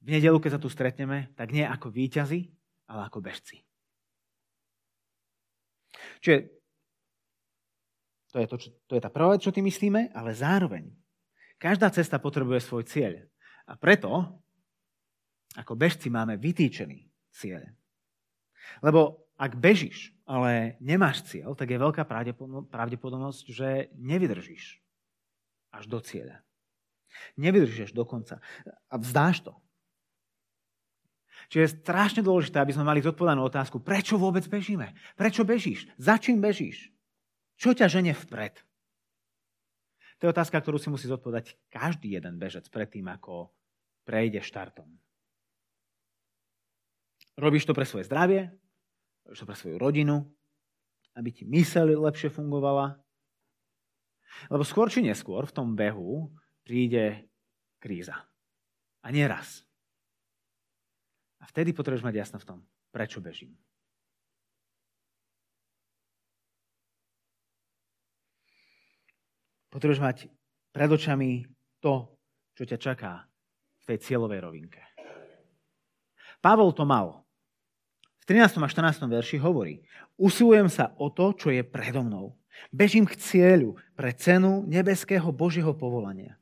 v 0.03 0.09
nedelu, 0.19 0.39
keď 0.43 0.59
sa 0.59 0.63
tu 0.63 0.67
stretneme, 0.67 1.31
tak 1.39 1.55
nie 1.55 1.63
ako 1.63 1.95
výťazi, 1.95 2.51
ale 2.91 3.07
ako 3.07 3.23
bežci. 3.23 3.63
Čiže 6.19 6.39
to 8.35 8.37
je, 8.43 8.47
to, 8.49 8.57
čo, 8.59 8.69
to 8.91 8.93
je 8.99 9.03
tá 9.03 9.11
prvá 9.13 9.37
vec, 9.37 9.45
čo 9.45 9.55
tým 9.55 9.69
myslíme, 9.69 10.11
ale 10.11 10.35
zároveň 10.35 10.91
každá 11.61 11.93
cesta 11.95 12.19
potrebuje 12.19 12.65
svoj 12.65 12.85
cieľ. 12.89 13.15
A 13.69 13.79
preto 13.79 14.43
ako 15.55 15.73
bežci 15.79 16.11
máme 16.11 16.35
vytýčený 16.41 17.07
cieľ. 17.31 17.63
Lebo 18.81 19.27
ak 19.37 19.59
bežíš, 19.59 20.15
ale 20.23 20.79
nemáš 20.79 21.27
cieľ, 21.27 21.59
tak 21.59 21.75
je 21.75 21.83
veľká 21.83 22.07
pravdepodobnosť, 22.71 23.45
že 23.51 23.91
nevydržíš 23.99 24.79
až 25.73 25.85
do 25.89 25.99
cieľa. 25.99 26.45
Nevydržíš 27.37 27.93
do 27.93 28.07
konca. 28.07 28.39
A 28.89 28.95
vzdáš 28.97 29.45
to. 29.45 29.53
Čiže 31.51 31.63
je 31.63 31.75
strašne 31.85 32.23
dôležité, 32.25 32.63
aby 32.63 32.73
sme 32.73 32.87
mali 32.87 33.05
zodpovedanú 33.05 33.45
otázku, 33.45 33.83
prečo 33.83 34.17
vôbec 34.17 34.47
bežíme? 34.49 34.95
Prečo 35.19 35.45
bežíš? 35.45 35.91
Za 36.01 36.17
čím 36.17 36.41
bežíš? 36.41 36.89
Čo 37.61 37.77
ťa 37.77 37.93
žene 37.93 38.17
vpred? 38.17 38.57
To 40.23 40.31
je 40.31 40.33
otázka, 40.33 40.63
ktorú 40.63 40.79
si 40.79 40.89
musí 40.89 41.11
zodpovedať 41.11 41.59
každý 41.67 42.15
jeden 42.15 42.39
bežec 42.39 42.65
predtým, 42.71 43.11
ako 43.11 43.51
prejde 44.07 44.39
štartom. 44.39 44.87
Robíš 47.37 47.65
to 47.65 47.73
pre 47.73 47.89
svoje 47.89 48.05
zdravie, 48.05 48.53
robíš 49.25 49.41
to 49.41 49.49
pre 49.49 49.57
svoju 49.57 49.77
rodinu, 49.81 50.29
aby 51.17 51.29
ti 51.33 51.49
myseľ 51.49 51.97
lepšie 52.09 52.29
fungovala. 52.33 52.97
Lebo 54.49 54.65
skôr 54.65 54.89
či 54.89 55.05
neskôr 55.05 55.45
v 55.45 55.55
tom 55.57 55.77
behu 55.77 56.33
príde 56.65 57.29
kríza. 57.81 58.17
A 59.03 59.09
nieraz. 59.13 59.65
A 61.43 61.49
vtedy 61.51 61.75
potrebuješ 61.75 62.07
mať 62.07 62.15
jasno 62.17 62.39
v 62.39 62.49
tom, 62.49 62.59
prečo 62.95 63.19
bežím. 63.19 63.53
Potrebuješ 69.73 70.05
mať 70.05 70.17
pred 70.69 70.91
očami 70.93 71.49
to, 71.81 72.13
čo 72.53 72.63
ťa 72.69 72.79
čaká 72.79 73.25
v 73.83 73.85
tej 73.89 73.99
cieľovej 74.05 74.41
rovinke. 74.45 74.83
Pavol 76.45 76.77
to 76.77 76.85
mal. 76.85 77.22
V 78.23 78.31
13. 78.31 78.63
a 78.63 78.71
14. 78.71 79.03
verši 79.11 79.43
hovorí, 79.43 79.83
usilujem 80.15 80.71
sa 80.71 80.95
o 80.95 81.11
to, 81.11 81.35
čo 81.35 81.51
je 81.51 81.67
predo 81.67 82.07
mnou. 82.07 82.39
Bežím 82.71 83.03
k 83.03 83.19
cieľu 83.19 83.75
pre 83.99 84.15
cenu 84.15 84.63
nebeského 84.71 85.27
Božieho 85.35 85.75
povolania. 85.75 86.39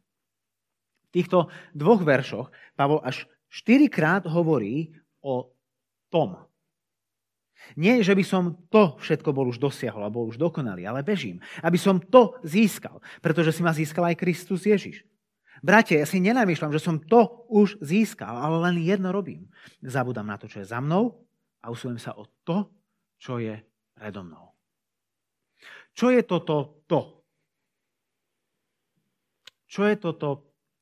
V 1.08 1.16
týchto 1.16 1.48
dvoch 1.72 2.04
veršoch 2.04 2.52
Pavol 2.76 3.00
až 3.00 3.24
štyrikrát 3.48 4.28
hovorí 4.28 4.92
o 5.24 5.56
tom. 6.12 6.44
Nie, 7.80 8.04
že 8.04 8.12
by 8.12 8.24
som 8.28 8.60
to 8.68 9.00
všetko 9.00 9.32
bol 9.32 9.48
už 9.48 9.56
dosiahol 9.56 10.04
a 10.04 10.12
bol 10.12 10.28
už 10.28 10.36
dokonalý, 10.36 10.84
ale 10.84 11.00
bežím, 11.00 11.40
aby 11.64 11.80
som 11.80 11.96
to 11.96 12.36
získal, 12.44 13.00
pretože 13.24 13.56
si 13.56 13.64
ma 13.64 13.72
získal 13.72 14.04
aj 14.12 14.20
Kristus 14.20 14.68
Ježiš. 14.68 15.00
Bratia, 15.64 16.04
ja 16.04 16.06
si 16.08 16.20
nenamýšľam, 16.20 16.76
že 16.76 16.84
som 16.84 17.00
to 17.00 17.48
už 17.48 17.80
získal, 17.80 18.36
ale 18.36 18.68
len 18.68 18.84
jedno 18.84 19.08
robím. 19.16 19.48
Zabudám 19.80 20.28
na 20.28 20.36
to, 20.36 20.44
čo 20.44 20.60
je 20.60 20.68
za 20.68 20.76
mnou 20.84 21.29
a 21.60 21.68
usilujem 21.68 22.00
sa 22.00 22.16
o 22.16 22.24
to, 22.44 22.68
čo 23.20 23.36
je 23.36 23.56
predo 23.92 24.24
mnou. 24.24 24.50
Čo 25.92 26.08
je 26.08 26.24
toto 26.24 26.84
to? 26.88 27.20
Čo 29.70 29.86
je 29.86 29.96
toto 30.00 30.28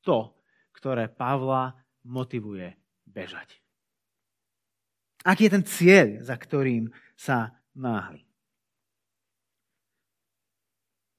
to, 0.01 0.33
ktoré 0.73 1.11
Pavla 1.11 1.75
motivuje 2.07 2.73
bežať. 3.03 3.59
Aký 5.27 5.51
je 5.51 5.53
ten 5.59 5.65
cieľ, 5.67 6.07
za 6.23 6.39
ktorým 6.39 6.87
sa 7.19 7.59
náhli? 7.75 8.23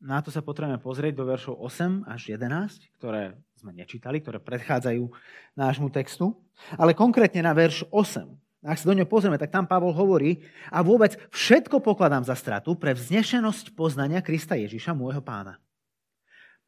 Na 0.00 0.24
to 0.24 0.32
sa 0.32 0.40
potrebujeme 0.40 0.80
pozrieť 0.80 1.12
do 1.12 1.28
veršov 1.28 1.60
8 1.60 2.08
až 2.08 2.32
11, 2.32 2.96
ktoré 2.96 3.36
sme 3.60 3.76
nečítali, 3.76 4.24
ktoré 4.24 4.40
predchádzajú 4.40 5.04
nášmu 5.60 5.92
textu. 5.92 6.32
Ale 6.80 6.96
konkrétne 6.96 7.44
na 7.44 7.52
verš 7.52 7.84
8. 7.92 8.24
Ak 8.60 8.76
sa 8.76 8.92
do 8.92 8.96
ňo 8.96 9.08
pozrieme, 9.08 9.40
tak 9.40 9.48
tam 9.48 9.64
Pavol 9.64 9.96
hovorí 9.96 10.44
a 10.68 10.84
vôbec 10.84 11.16
všetko 11.32 11.80
pokladám 11.80 12.28
za 12.28 12.36
stratu 12.36 12.76
pre 12.76 12.92
vznešenosť 12.92 13.72
poznania 13.72 14.20
Krista 14.20 14.52
Ježiša, 14.52 14.92
môjho 14.92 15.24
pána. 15.24 15.56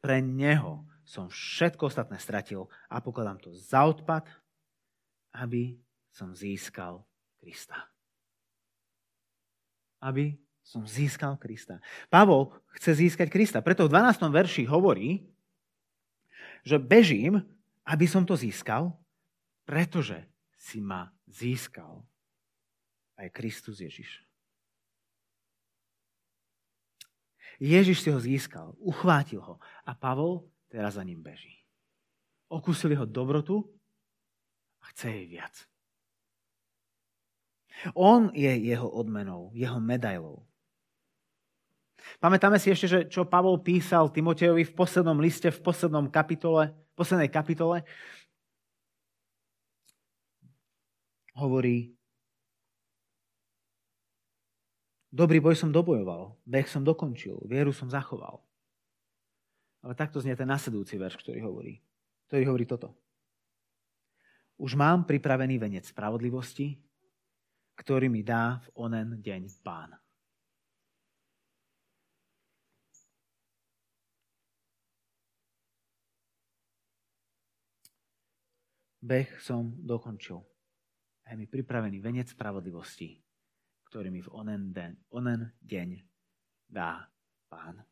Pre 0.01 0.17
neho 0.17 0.89
som 1.05 1.29
všetko 1.29 1.93
ostatné 1.93 2.17
stratil 2.17 2.65
a 2.89 2.97
pokladám 2.97 3.37
to 3.45 3.53
za 3.53 3.85
odpad, 3.85 4.25
aby 5.37 5.77
som 6.09 6.33
získal 6.33 7.05
Krista. 7.37 7.77
Aby 10.01 10.33
som 10.65 10.89
získal 10.89 11.37
Krista. 11.37 11.77
Pavol 12.09 12.57
chce 12.73 13.05
získať 13.05 13.29
Krista. 13.29 13.61
Preto 13.61 13.85
v 13.85 13.93
12. 13.93 14.33
verši 14.33 14.63
hovorí, 14.65 15.29
že 16.65 16.81
bežím, 16.81 17.43
aby 17.85 18.09
som 18.09 18.25
to 18.25 18.33
získal, 18.33 18.95
pretože 19.67 20.17
si 20.55 20.79
ma 20.79 21.11
získal 21.29 22.03
aj 23.17 23.27
Kristus 23.31 23.79
Ježiš. 23.79 24.23
Ježiš 27.61 28.01
si 28.01 28.09
ho 28.09 28.19
získal, 28.19 28.73
uchvátil 28.81 29.39
ho 29.39 29.55
a 29.85 29.93
Pavol 29.93 30.49
teraz 30.67 30.97
za 30.97 31.03
ním 31.05 31.21
beží. 31.21 31.61
Okúsili 32.49 32.97
ho 32.97 33.05
dobrotu 33.05 33.63
a 34.81 34.89
chce 34.91 35.09
jej 35.09 35.25
viac. 35.29 35.55
On 37.93 38.29
je 38.33 38.49
jeho 38.49 38.89
odmenou, 38.89 39.49
jeho 39.53 39.79
medailou. 39.79 40.45
Pamätáme 42.19 42.59
si 42.59 42.67
ešte, 42.67 42.87
že 42.87 42.99
čo 43.07 43.23
Pavol 43.23 43.63
písal 43.63 44.11
Timotejovi 44.11 44.67
v 44.67 44.75
poslednom 44.75 45.17
liste, 45.23 45.47
v 45.49 45.63
poslednom 45.63 46.11
kapitole, 46.11 46.75
poslednej 46.99 47.31
kapitole. 47.31 47.87
Hovorí, 51.33 51.97
dobrý 55.09 55.41
boj 55.41 55.57
som 55.57 55.73
dobojoval, 55.73 56.37
beh 56.45 56.69
som 56.69 56.85
dokončil, 56.85 57.41
vieru 57.49 57.73
som 57.73 57.89
zachoval. 57.89 58.37
Ale 59.81 59.97
takto 59.97 60.21
znie 60.21 60.37
ten 60.37 60.47
nasledujúci 60.47 60.95
verš, 60.95 61.19
ktorý 61.19 61.41
hovorí. 61.43 61.81
Ktorý 62.29 62.43
hovorí 62.47 62.65
toto. 62.69 62.93
Už 64.61 64.77
mám 64.77 65.03
pripravený 65.03 65.57
venec 65.57 65.89
spravodlivosti, 65.89 66.77
ktorý 67.75 68.07
mi 68.07 68.21
dá 68.21 68.61
v 68.63 68.67
onen 68.85 69.17
deň 69.19 69.41
pán. 69.65 69.97
Beh 79.03 79.27
som 79.43 79.75
dokončil. 79.83 80.52
A 81.23 81.31
je 81.31 81.35
mi 81.39 81.47
pripravený 81.47 82.03
venec 82.03 82.31
spravodlivosti, 82.31 83.15
ktorý 83.87 84.11
mi 84.11 84.19
v 84.19 84.29
onen 84.35 84.75
deň, 84.75 84.91
onen 85.15 85.51
deň 85.63 85.89
dá 86.67 87.07
pán. 87.47 87.83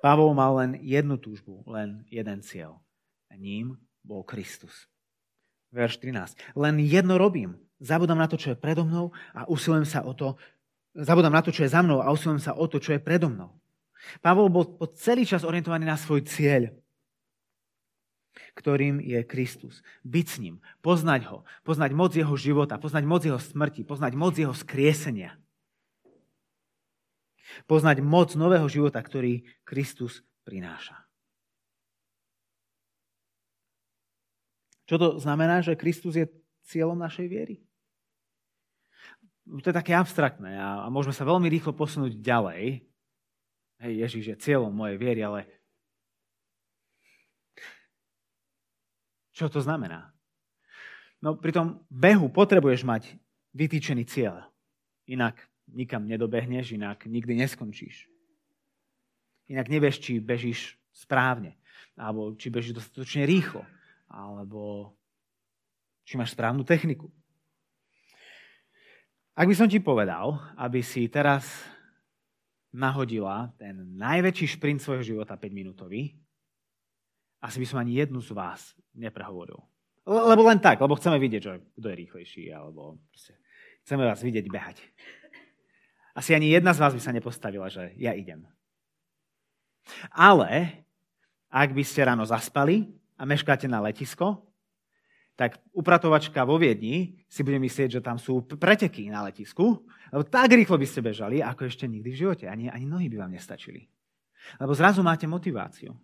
Pavol 0.00 0.32
mal 0.32 0.56
len 0.56 0.80
jednu 0.80 1.20
túžbu, 1.20 1.60
len 1.68 2.04
jeden 2.08 2.40
cieľ. 2.40 2.80
A 3.28 3.36
ním 3.36 3.76
bol 4.00 4.24
Kristus. 4.24 4.88
Verš 5.70 6.00
13. 6.02 6.56
Len 6.56 6.74
jedno 6.82 7.20
robím. 7.20 7.60
Zabudám 7.80 8.18
na 8.18 8.28
to, 8.28 8.40
čo 8.40 8.52
je 8.52 8.58
predo 8.58 8.84
mnou 8.84 9.12
a 9.36 9.46
usilujem 9.46 9.86
sa 9.88 10.04
o 10.04 10.12
to, 10.12 10.36
zabudám 10.96 11.32
na 11.32 11.44
to, 11.44 11.52
čo 11.52 11.64
je 11.64 11.72
za 11.72 11.80
mnou 11.80 12.04
a 12.04 12.12
usilujem 12.12 12.42
sa 12.42 12.52
o 12.56 12.64
to, 12.68 12.80
čo 12.80 12.96
je 12.96 13.00
predo 13.00 13.28
mnou. 13.28 13.56
Pavol 14.24 14.48
bol 14.48 14.64
po 14.76 14.88
celý 14.96 15.28
čas 15.28 15.44
orientovaný 15.44 15.84
na 15.84 16.00
svoj 16.00 16.24
cieľ 16.24 16.72
ktorým 18.54 19.02
je 19.02 19.20
Kristus. 19.26 19.82
Byť 20.06 20.26
s 20.26 20.36
ním, 20.38 20.56
poznať 20.80 21.30
ho, 21.30 21.38
poznať 21.66 21.90
moc 21.92 22.12
jeho 22.14 22.34
života, 22.34 22.80
poznať 22.80 23.04
moc 23.04 23.22
jeho 23.22 23.40
smrti, 23.40 23.82
poznať 23.82 24.12
moc 24.14 24.34
jeho 24.38 24.54
skriesenia. 24.54 25.36
Poznať 27.66 27.98
moc 28.02 28.30
nového 28.38 28.66
života, 28.70 29.02
ktorý 29.02 29.42
Kristus 29.66 30.22
prináša. 30.46 31.10
Čo 34.86 34.98
to 34.98 35.08
znamená, 35.22 35.62
že 35.62 35.78
Kristus 35.78 36.18
je 36.18 36.26
cieľom 36.66 36.98
našej 36.98 37.26
viery? 37.30 37.62
To 39.46 39.66
je 39.66 39.74
také 39.74 39.94
abstraktné 39.94 40.58
a 40.58 40.86
môžeme 40.90 41.14
sa 41.14 41.26
veľmi 41.26 41.50
rýchlo 41.50 41.74
posunúť 41.74 42.18
ďalej. 42.22 42.86
Hej, 43.82 43.92
Ježiš 44.06 44.24
je 44.30 44.42
cieľom 44.42 44.70
mojej 44.70 44.98
viery, 44.98 45.22
ale 45.26 45.46
Čo 49.30 49.46
to 49.48 49.62
znamená? 49.62 50.10
No 51.20 51.36
pri 51.36 51.52
tom 51.52 51.84
behu 51.92 52.32
potrebuješ 52.32 52.82
mať 52.82 53.02
vytýčený 53.52 54.08
cieľ. 54.08 54.46
Inak 55.06 55.36
nikam 55.68 56.08
nedobehneš, 56.08 56.74
inak 56.74 57.04
nikdy 57.06 57.36
neskončíš. 57.38 58.08
Inak 59.50 59.66
nevieš, 59.66 59.98
či 59.98 60.22
bežíš 60.22 60.78
správne, 60.94 61.58
alebo 61.98 62.34
či 62.38 62.48
bežíš 62.54 62.78
dostatočne 62.78 63.26
rýchlo, 63.26 63.66
alebo 64.06 64.94
či 66.06 66.14
máš 66.14 66.34
správnu 66.34 66.62
techniku. 66.62 67.10
Ak 69.34 69.46
by 69.46 69.54
som 69.54 69.70
ti 69.70 69.82
povedal, 69.82 70.38
aby 70.58 70.82
si 70.82 71.06
teraz 71.10 71.46
nahodila 72.70 73.50
ten 73.58 73.98
najväčší 73.98 74.58
šprint 74.58 74.78
svojho 74.78 75.02
života 75.02 75.34
5-minútový, 75.34 76.14
asi 77.40 77.56
by 77.56 77.66
som 77.66 77.80
ani 77.80 77.96
jednu 77.96 78.20
z 78.20 78.36
vás 78.36 78.76
neprehovoril. 78.92 79.56
Lebo 80.04 80.42
len 80.44 80.60
tak, 80.60 80.80
lebo 80.80 80.96
chceme 80.96 81.16
vidieť, 81.16 81.42
že 81.42 81.52
kto 81.76 81.86
je 81.88 81.96
rýchlejší, 81.96 82.44
alebo 82.52 83.00
proste, 83.12 83.36
chceme 83.84 84.04
vás 84.04 84.20
vidieť 84.20 84.46
behať. 84.48 84.76
Asi 86.16 86.36
ani 86.36 86.52
jedna 86.52 86.76
z 86.76 86.80
vás 86.84 86.92
by 86.92 87.00
sa 87.00 87.16
nepostavila, 87.16 87.70
že 87.72 87.96
ja 87.96 88.12
idem. 88.12 88.44
Ale 90.12 90.84
ak 91.48 91.72
by 91.72 91.82
ste 91.82 92.04
ráno 92.04 92.26
zaspali 92.28 92.90
a 93.16 93.24
meškáte 93.24 93.70
na 93.70 93.80
letisko, 93.80 94.44
tak 95.38 95.56
upratovačka 95.72 96.44
vo 96.44 96.60
Viedni 96.60 97.24
si 97.24 97.40
bude 97.40 97.56
myslieť, 97.56 97.96
že 97.96 98.04
tam 98.04 98.20
sú 98.20 98.44
preteky 98.44 99.08
na 99.08 99.24
letisku, 99.24 99.88
lebo 100.12 100.22
tak 100.28 100.52
rýchlo 100.52 100.76
by 100.76 100.84
ste 100.84 101.00
bežali, 101.00 101.40
ako 101.40 101.64
ešte 101.64 101.88
nikdy 101.88 102.12
v 102.12 102.20
živote. 102.20 102.44
Ani, 102.44 102.68
ani 102.68 102.84
nohy 102.84 103.08
by 103.08 103.24
vám 103.24 103.32
nestačili. 103.32 103.88
Lebo 104.60 104.76
zrazu 104.76 105.00
máte 105.00 105.24
motiváciu 105.24 105.96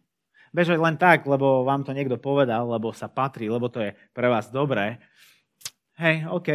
bežať 0.57 0.81
len 0.81 0.97
tak, 0.97 1.29
lebo 1.29 1.69
vám 1.69 1.85
to 1.85 1.93
niekto 1.93 2.17
povedal, 2.17 2.65
lebo 2.73 2.89
sa 2.97 3.13
patrí, 3.13 3.53
lebo 3.53 3.69
to 3.69 3.85
je 3.85 3.93
pre 4.17 4.33
vás 4.33 4.49
dobré. 4.49 4.97
Hej, 6.01 6.25
OK, 6.33 6.49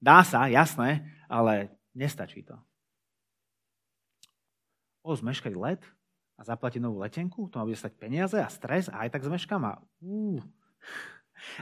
dá 0.00 0.24
sa, 0.24 0.48
jasné, 0.48 1.04
ale 1.28 1.68
nestačí 1.92 2.40
to. 2.40 2.56
O, 5.04 5.12
zmeškať 5.12 5.52
let 5.52 5.84
a 6.40 6.48
zaplatiť 6.48 6.80
novú 6.80 7.04
letenku, 7.04 7.52
to 7.52 7.60
má 7.60 7.68
bude 7.68 7.76
stať 7.76 7.92
peniaze 8.00 8.40
a 8.40 8.48
stres 8.48 8.88
a 8.88 9.04
aj 9.04 9.12
tak 9.12 9.28
zmeškám 9.28 9.62
a 9.68 9.84
uh. 9.84 10.40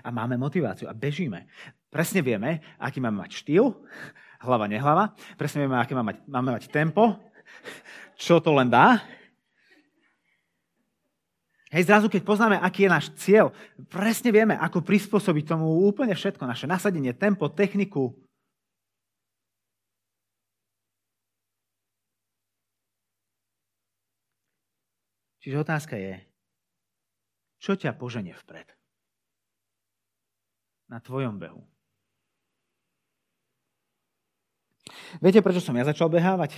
A 0.07 0.15
máme 0.15 0.39
motiváciu 0.39 0.87
a 0.87 0.95
bežíme. 0.95 1.51
Presne 1.91 2.23
vieme, 2.23 2.63
aký 2.79 3.03
máme 3.03 3.27
mať 3.27 3.43
štýl, 3.43 3.75
hlava, 4.39 4.71
nehlava. 4.71 5.19
Presne 5.35 5.67
vieme, 5.67 5.75
aké 5.75 5.99
máme 5.99 6.15
mať, 6.15 6.19
máme 6.31 6.51
mať 6.55 6.65
tempo, 6.71 7.19
čo 8.15 8.39
to 8.39 8.55
len 8.55 8.71
dá. 8.71 9.03
Hej, 11.75 11.91
zrazu, 11.91 12.07
keď 12.07 12.23
poznáme, 12.23 12.55
aký 12.63 12.87
je 12.87 12.95
náš 12.95 13.11
cieľ, 13.19 13.51
presne 13.91 14.31
vieme, 14.31 14.55
ako 14.55 14.87
prispôsobiť 14.87 15.59
tomu 15.59 15.83
úplne 15.91 16.15
všetko, 16.15 16.47
naše 16.47 16.71
nasadenie, 16.71 17.11
tempo, 17.11 17.51
techniku. 17.51 18.15
Čiže 25.43 25.67
otázka 25.67 25.99
je, 25.99 26.23
čo 27.59 27.75
ťa 27.75 27.99
poženie 27.99 28.39
vpred? 28.39 28.71
Na 30.87 31.03
tvojom 31.03 31.43
behu. 31.43 31.67
Viete, 35.19 35.43
prečo 35.43 35.59
som 35.59 35.75
ja 35.75 35.83
začal 35.83 36.07
behávať? 36.07 36.55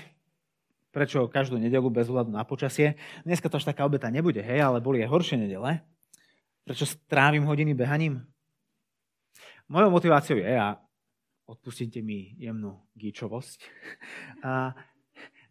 Prečo 0.97 1.29
každú 1.29 1.61
nedelu 1.61 1.85
bez 1.93 2.09
hľadu 2.09 2.33
na 2.33 2.41
počasie. 2.49 2.97
Dneska 3.29 3.53
to 3.53 3.61
až 3.61 3.69
taká 3.69 3.85
obeta 3.85 4.09
nebude, 4.09 4.41
hej, 4.41 4.65
ale 4.65 4.81
boli 4.81 5.05
aj 5.05 5.13
horšie 5.13 5.37
nedele. 5.37 5.85
Prečo 6.65 6.89
strávim 6.89 7.45
hodiny 7.45 7.77
behaním? 7.77 8.25
Mojou 9.69 9.93
motiváciou 9.93 10.41
je, 10.41 10.57
a 10.57 10.81
odpustite 11.45 12.01
mi 12.01 12.33
jemnú 12.41 12.81
gíčovosť, 12.97 13.61
a 14.41 14.73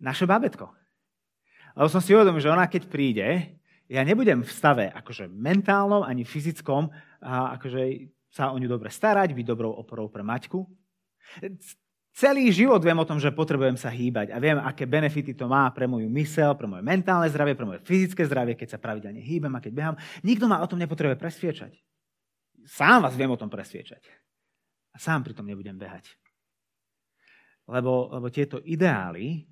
naše 0.02 0.26
bábetko. 0.26 0.66
Lebo 1.78 1.94
som 1.94 2.02
si 2.02 2.18
uvedomil, 2.18 2.42
že 2.42 2.50
ona 2.50 2.66
keď 2.66 2.90
príde, 2.90 3.62
ja 3.86 4.02
nebudem 4.02 4.42
v 4.42 4.50
stave 4.50 4.90
akože 4.90 5.30
mentálnom 5.30 6.02
ani 6.02 6.26
fyzickom 6.26 6.90
a 7.22 7.54
akože 7.62 8.10
sa 8.34 8.50
o 8.50 8.58
ňu 8.58 8.66
dobre 8.66 8.90
starať, 8.90 9.30
byť 9.30 9.46
dobrou 9.46 9.78
oporou 9.78 10.10
pre 10.10 10.26
Maťku. 10.26 10.66
Celý 12.16 12.48
život 12.48 12.80
viem 12.80 12.96
o 12.96 13.04
tom, 13.04 13.20
že 13.20 13.28
potrebujem 13.28 13.76
sa 13.76 13.92
hýbať 13.92 14.32
a 14.32 14.40
viem, 14.40 14.56
aké 14.56 14.88
benefity 14.88 15.36
to 15.36 15.52
má 15.52 15.68
pre 15.76 15.84
moju 15.84 16.08
mysel, 16.16 16.56
pre 16.56 16.64
moje 16.64 16.80
mentálne 16.80 17.28
zdravie, 17.28 17.60
pre 17.60 17.68
moje 17.68 17.84
fyzické 17.84 18.24
zdravie, 18.24 18.56
keď 18.56 18.72
sa 18.72 18.80
pravidelne 18.80 19.20
hýbem 19.20 19.52
a 19.52 19.60
keď 19.60 19.74
behám. 19.76 19.96
Nikto 20.24 20.48
ma 20.48 20.64
o 20.64 20.70
tom 20.72 20.80
nepotrebuje 20.80 21.20
presviečať. 21.20 21.76
Sám 22.64 23.04
vás 23.04 23.20
viem 23.20 23.28
o 23.28 23.36
tom 23.36 23.52
presviečať. 23.52 24.00
A 24.96 24.98
sám 24.98 25.28
pri 25.28 25.36
tom 25.36 25.44
nebudem 25.44 25.76
behať. 25.76 26.08
Lebo, 27.68 28.08
lebo 28.08 28.32
tieto 28.32 28.64
ideály, 28.64 29.44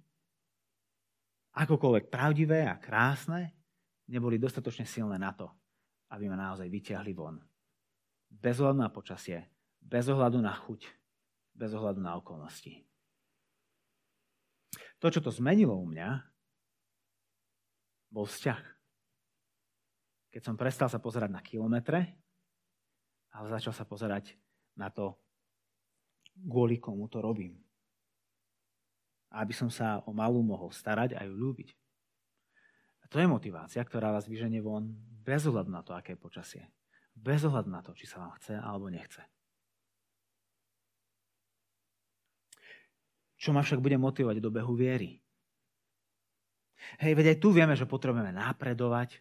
akokoľvek 1.59 2.07
pravdivé 2.07 2.63
a 2.63 2.79
krásne, 2.79 3.59
neboli 4.07 4.39
dostatočne 4.39 4.87
silné 4.87 5.19
na 5.19 5.35
to, 5.35 5.51
aby 6.15 6.31
ma 6.31 6.39
naozaj 6.39 6.71
vyťahli 6.71 7.11
von. 7.11 7.43
Bez 8.31 8.63
ohľadu 8.63 8.79
na 8.79 8.87
počasie, 8.87 9.51
bez 9.83 10.07
ohľadu 10.07 10.39
na 10.39 10.55
chuť, 10.55 11.02
bez 11.53 11.71
ohľadu 11.73 12.01
na 12.01 12.17
okolnosti. 12.17 12.81
To, 14.97 15.07
čo 15.13 15.21
to 15.21 15.29
zmenilo 15.29 15.77
u 15.77 15.85
mňa, 15.85 16.09
bol 18.13 18.25
vzťah. 18.25 18.61
Keď 20.33 20.41
som 20.41 20.57
prestal 20.57 20.89
sa 20.89 20.97
pozerať 20.97 21.29
na 21.33 21.41
kilometre, 21.45 22.17
ale 23.33 23.45
začal 23.49 23.73
sa 23.73 23.85
pozerať 23.85 24.37
na 24.77 24.89
to, 24.89 25.17
kvôli 26.33 26.81
komu 26.81 27.05
to 27.09 27.21
robím. 27.21 27.57
a 29.33 29.41
aby 29.41 29.53
som 29.53 29.65
sa 29.65 30.05
o 30.05 30.13
malú 30.13 30.45
mohol 30.45 30.69
starať 30.69 31.17
a 31.17 31.25
ju 31.25 31.33
ľúbiť. 31.33 31.73
A 33.01 33.09
to 33.09 33.17
je 33.17 33.25
motivácia, 33.25 33.81
ktorá 33.81 34.13
vás 34.13 34.29
vyženie 34.29 34.61
von 34.61 34.93
bez 35.25 35.49
ohľadu 35.49 35.73
na 35.73 35.81
to, 35.81 35.97
aké 35.97 36.13
počasie. 36.13 36.69
Bez 37.17 37.41
ohľadu 37.41 37.69
na 37.69 37.81
to, 37.81 37.97
či 37.97 38.05
sa 38.05 38.21
vám 38.21 38.37
chce 38.37 38.53
alebo 38.61 38.93
nechce. 38.93 39.25
Čo 43.43 43.51
ma 43.51 43.59
však 43.59 43.83
bude 43.83 43.99
motivovať 43.99 44.39
do 44.39 44.47
behu 44.47 44.71
viery? 44.71 45.19
Hej, 47.03 47.11
veď 47.19 47.35
aj 47.35 47.37
tu 47.43 47.51
vieme, 47.51 47.75
že 47.75 47.83
potrebujeme 47.83 48.31
napredovať 48.31 49.19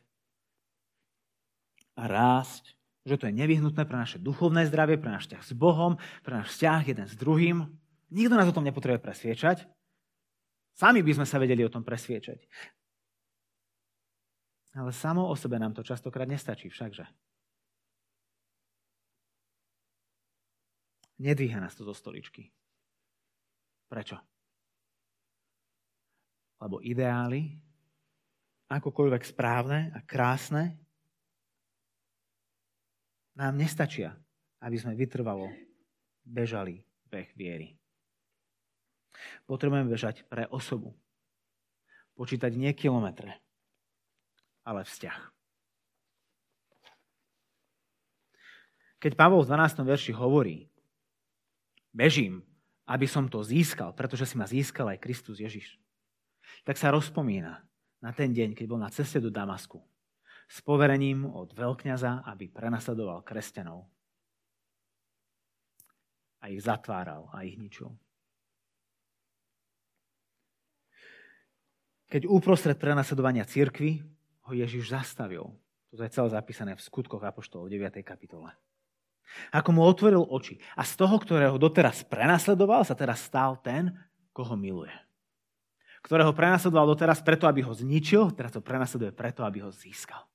a 1.99 2.07
rásť, 2.07 2.79
že 3.03 3.19
to 3.19 3.27
je 3.27 3.35
nevyhnutné 3.35 3.83
pre 3.83 3.99
naše 3.99 4.23
duchovné 4.23 4.71
zdravie, 4.71 4.95
pre 4.95 5.11
náš 5.11 5.27
vzťah 5.27 5.43
s 5.43 5.53
Bohom, 5.59 5.99
pre 6.23 6.39
náš 6.39 6.55
vzťah 6.55 6.83
jeden 6.87 7.07
s 7.11 7.19
druhým. 7.19 7.67
Nikto 8.15 8.39
nás 8.39 8.47
o 8.47 8.55
tom 8.55 8.63
nepotrebuje 8.63 9.03
presviečať. 9.03 9.67
Sami 10.79 11.03
by 11.03 11.19
sme 11.19 11.27
sa 11.27 11.43
vedeli 11.43 11.67
o 11.67 11.73
tom 11.73 11.83
presviečať. 11.83 12.47
Ale 14.79 14.95
samo 14.95 15.27
o 15.27 15.35
sebe 15.35 15.59
nám 15.59 15.75
to 15.75 15.83
častokrát 15.83 16.31
nestačí 16.31 16.71
všakže. 16.71 17.11
Nedvíha 21.19 21.59
nás 21.59 21.75
to 21.75 21.83
zo 21.83 21.93
stoličky. 21.93 22.55
Prečo? 23.93 24.17
Lebo 26.65 26.81
ideály, 26.81 27.61
akokoľvek 28.73 29.23
správne 29.29 29.93
a 29.93 30.01
krásne, 30.01 30.81
nám 33.37 33.53
nestačia, 33.61 34.17
aby 34.65 34.77
sme 34.81 34.97
vytrvalo 34.97 35.53
bežali 36.25 36.81
beh 37.13 37.37
viery. 37.37 37.77
Potrebujeme 39.45 39.93
bežať 39.93 40.25
pre 40.25 40.49
osobu. 40.49 40.97
Počítať 42.17 42.53
nie 42.57 42.73
kilometre, 42.73 43.45
ale 44.65 44.89
vzťah. 44.89 45.21
Keď 49.03 49.13
Pavol 49.19 49.45
v 49.45 49.51
12. 49.53 49.85
verši 49.85 50.13
hovorí, 50.15 50.71
bežím, 51.91 52.41
aby 52.87 53.07
som 53.07 53.31
to 53.31 53.43
získal, 53.47 53.95
pretože 53.95 54.27
si 54.31 54.35
ma 54.35 54.47
získal 54.47 54.91
aj 54.91 55.03
Kristus 55.03 55.39
Ježiš, 55.39 55.79
tak 56.67 56.79
sa 56.79 56.91
rozpomína 56.91 57.63
na 58.03 58.11
ten 58.11 58.35
deň, 58.35 58.59
keď 58.59 58.67
bol 58.67 58.81
na 58.83 58.91
ceste 58.91 59.23
do 59.23 59.31
Damasku 59.31 59.79
s 60.53 60.59
poverením 60.61 61.25
od 61.25 61.55
veľkňaza, 61.57 62.29
aby 62.29 62.51
prenasledoval 62.53 63.25
kresťanov. 63.25 63.89
A 66.43 66.51
ich 66.51 66.61
zatváral 66.61 67.31
a 67.31 67.47
ich 67.47 67.57
ničil. 67.57 67.95
Keď 72.13 72.29
uprostred 72.29 72.77
prenasledovania 72.77 73.49
cirkvy 73.49 74.05
ho 74.45 74.53
Ježiš 74.53 74.93
zastavil. 74.93 75.49
To 75.93 76.03
je 76.03 76.13
celé 76.13 76.29
zapísané 76.29 76.73
v 76.77 76.85
skutkoch 76.85 77.23
Apoštolov 77.23 77.73
9. 77.73 78.05
kapitole. 78.05 78.53
Ako 79.53 79.73
mu 79.73 79.83
otvoril 79.85 80.23
oči 80.23 80.61
a 80.77 80.85
z 80.85 80.93
toho, 80.99 81.17
ktorého 81.17 81.57
doteraz 81.57 82.05
prenasledoval, 82.05 82.85
sa 82.85 82.93
teraz 82.97 83.25
stal 83.25 83.57
ten, 83.61 83.93
koho 84.33 84.57
miluje. 84.57 84.93
Ktorého 86.03 86.35
prenasledoval 86.35 86.93
doteraz 86.93 87.23
preto, 87.23 87.47
aby 87.47 87.63
ho 87.63 87.73
zničil, 87.73 88.35
teraz 88.35 88.53
ho 88.59 88.63
prenasleduje 88.65 89.15
preto, 89.15 89.47
aby 89.47 89.63
ho 89.63 89.71
získal. 89.71 90.27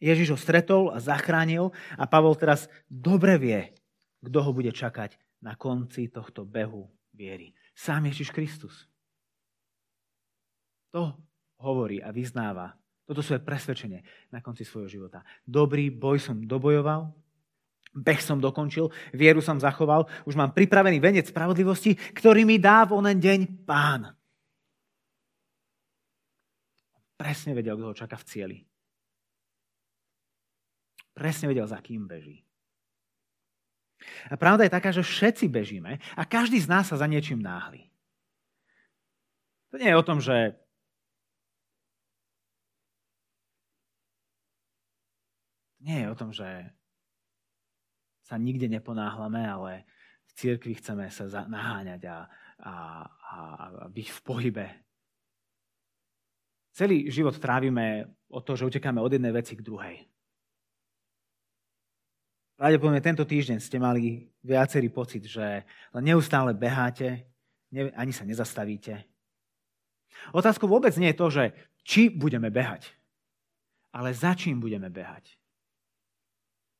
Ježiš 0.00 0.32
ho 0.32 0.38
stretol 0.40 0.88
a 0.88 0.96
zachránil 0.96 1.76
a 2.00 2.08
Pavol 2.08 2.32
teraz 2.32 2.72
dobre 2.88 3.36
vie, 3.36 3.60
kto 4.24 4.38
ho 4.40 4.50
bude 4.56 4.72
čakať 4.72 5.20
na 5.44 5.52
konci 5.60 6.08
tohto 6.08 6.48
behu 6.48 6.88
viery. 7.12 7.52
Sám 7.76 8.08
Ježiš 8.08 8.32
Kristus. 8.32 8.88
To 10.96 11.20
hovorí 11.60 12.00
a 12.00 12.10
vyznáva. 12.10 12.80
Toto 13.10 13.26
svoje 13.26 13.42
presvedčenie 13.42 14.06
na 14.30 14.38
konci 14.38 14.62
svojho 14.62 14.86
života. 14.86 15.26
Dobrý 15.42 15.90
boj 15.90 16.22
som 16.22 16.38
dobojoval, 16.46 17.10
beh 17.90 18.22
som 18.22 18.38
dokončil, 18.38 18.86
vieru 19.10 19.42
som 19.42 19.58
zachoval, 19.58 20.06
už 20.30 20.38
mám 20.38 20.54
pripravený 20.54 21.02
venec 21.02 21.26
spravodlivosti, 21.26 21.98
ktorý 22.14 22.46
mi 22.46 22.62
dá 22.62 22.86
v 22.86 23.02
onen 23.02 23.18
deň 23.18 23.66
pán. 23.66 24.14
Presne 27.18 27.50
vedel, 27.50 27.74
kto 27.74 27.90
ho 27.90 27.98
čaká 27.98 28.14
v 28.14 28.28
cieli. 28.30 28.58
Presne 31.10 31.50
vedel, 31.50 31.66
za 31.66 31.82
kým 31.82 32.06
beží. 32.06 32.46
A 34.30 34.38
pravda 34.38 34.70
je 34.70 34.72
taká, 34.78 34.94
že 34.94 35.02
všetci 35.02 35.50
bežíme 35.50 35.98
a 35.98 36.22
každý 36.22 36.62
z 36.62 36.70
nás 36.70 36.86
sa 36.86 36.94
za 36.94 37.10
niečím 37.10 37.42
náhli. 37.42 37.90
To 39.74 39.82
nie 39.82 39.90
je 39.90 39.98
o 39.98 40.06
tom, 40.06 40.22
že 40.22 40.54
nie 45.80 46.04
je 46.04 46.06
o 46.12 46.18
tom, 46.18 46.30
že 46.32 46.46
sa 48.28 48.36
nikde 48.36 48.68
neponáhlame, 48.68 49.42
ale 49.42 49.72
v 50.28 50.30
cirkvi 50.38 50.78
chceme 50.78 51.10
sa 51.10 51.26
naháňať 51.26 52.02
a, 52.06 52.18
a, 52.62 52.74
a, 53.10 53.36
a 53.82 53.86
byť 53.90 54.08
v 54.14 54.20
pohybe. 54.22 54.66
Celý 56.70 57.10
život 57.10 57.34
trávime 57.42 58.14
o 58.30 58.38
to, 58.38 58.54
že 58.54 58.70
utekáme 58.70 59.02
od 59.02 59.10
jednej 59.10 59.34
veci 59.34 59.58
k 59.58 59.66
druhej. 59.66 60.06
Pravdepodobne 62.54 63.00
tento 63.00 63.24
týždeň 63.24 63.58
ste 63.58 63.80
mali 63.80 64.28
viacerý 64.44 64.92
pocit, 64.92 65.24
že 65.24 65.64
len 65.96 66.04
neustále 66.04 66.52
beháte, 66.52 67.24
ani 67.72 68.12
sa 68.12 68.28
nezastavíte. 68.28 69.00
Otázkou 70.36 70.68
vôbec 70.68 70.92
nie 71.00 71.08
je 71.10 71.18
to, 71.18 71.26
že 71.32 71.44
či 71.80 72.12
budeme 72.12 72.52
behať, 72.52 72.92
ale 73.96 74.12
za 74.12 74.36
čím 74.36 74.60
budeme 74.60 74.92
behať. 74.92 75.39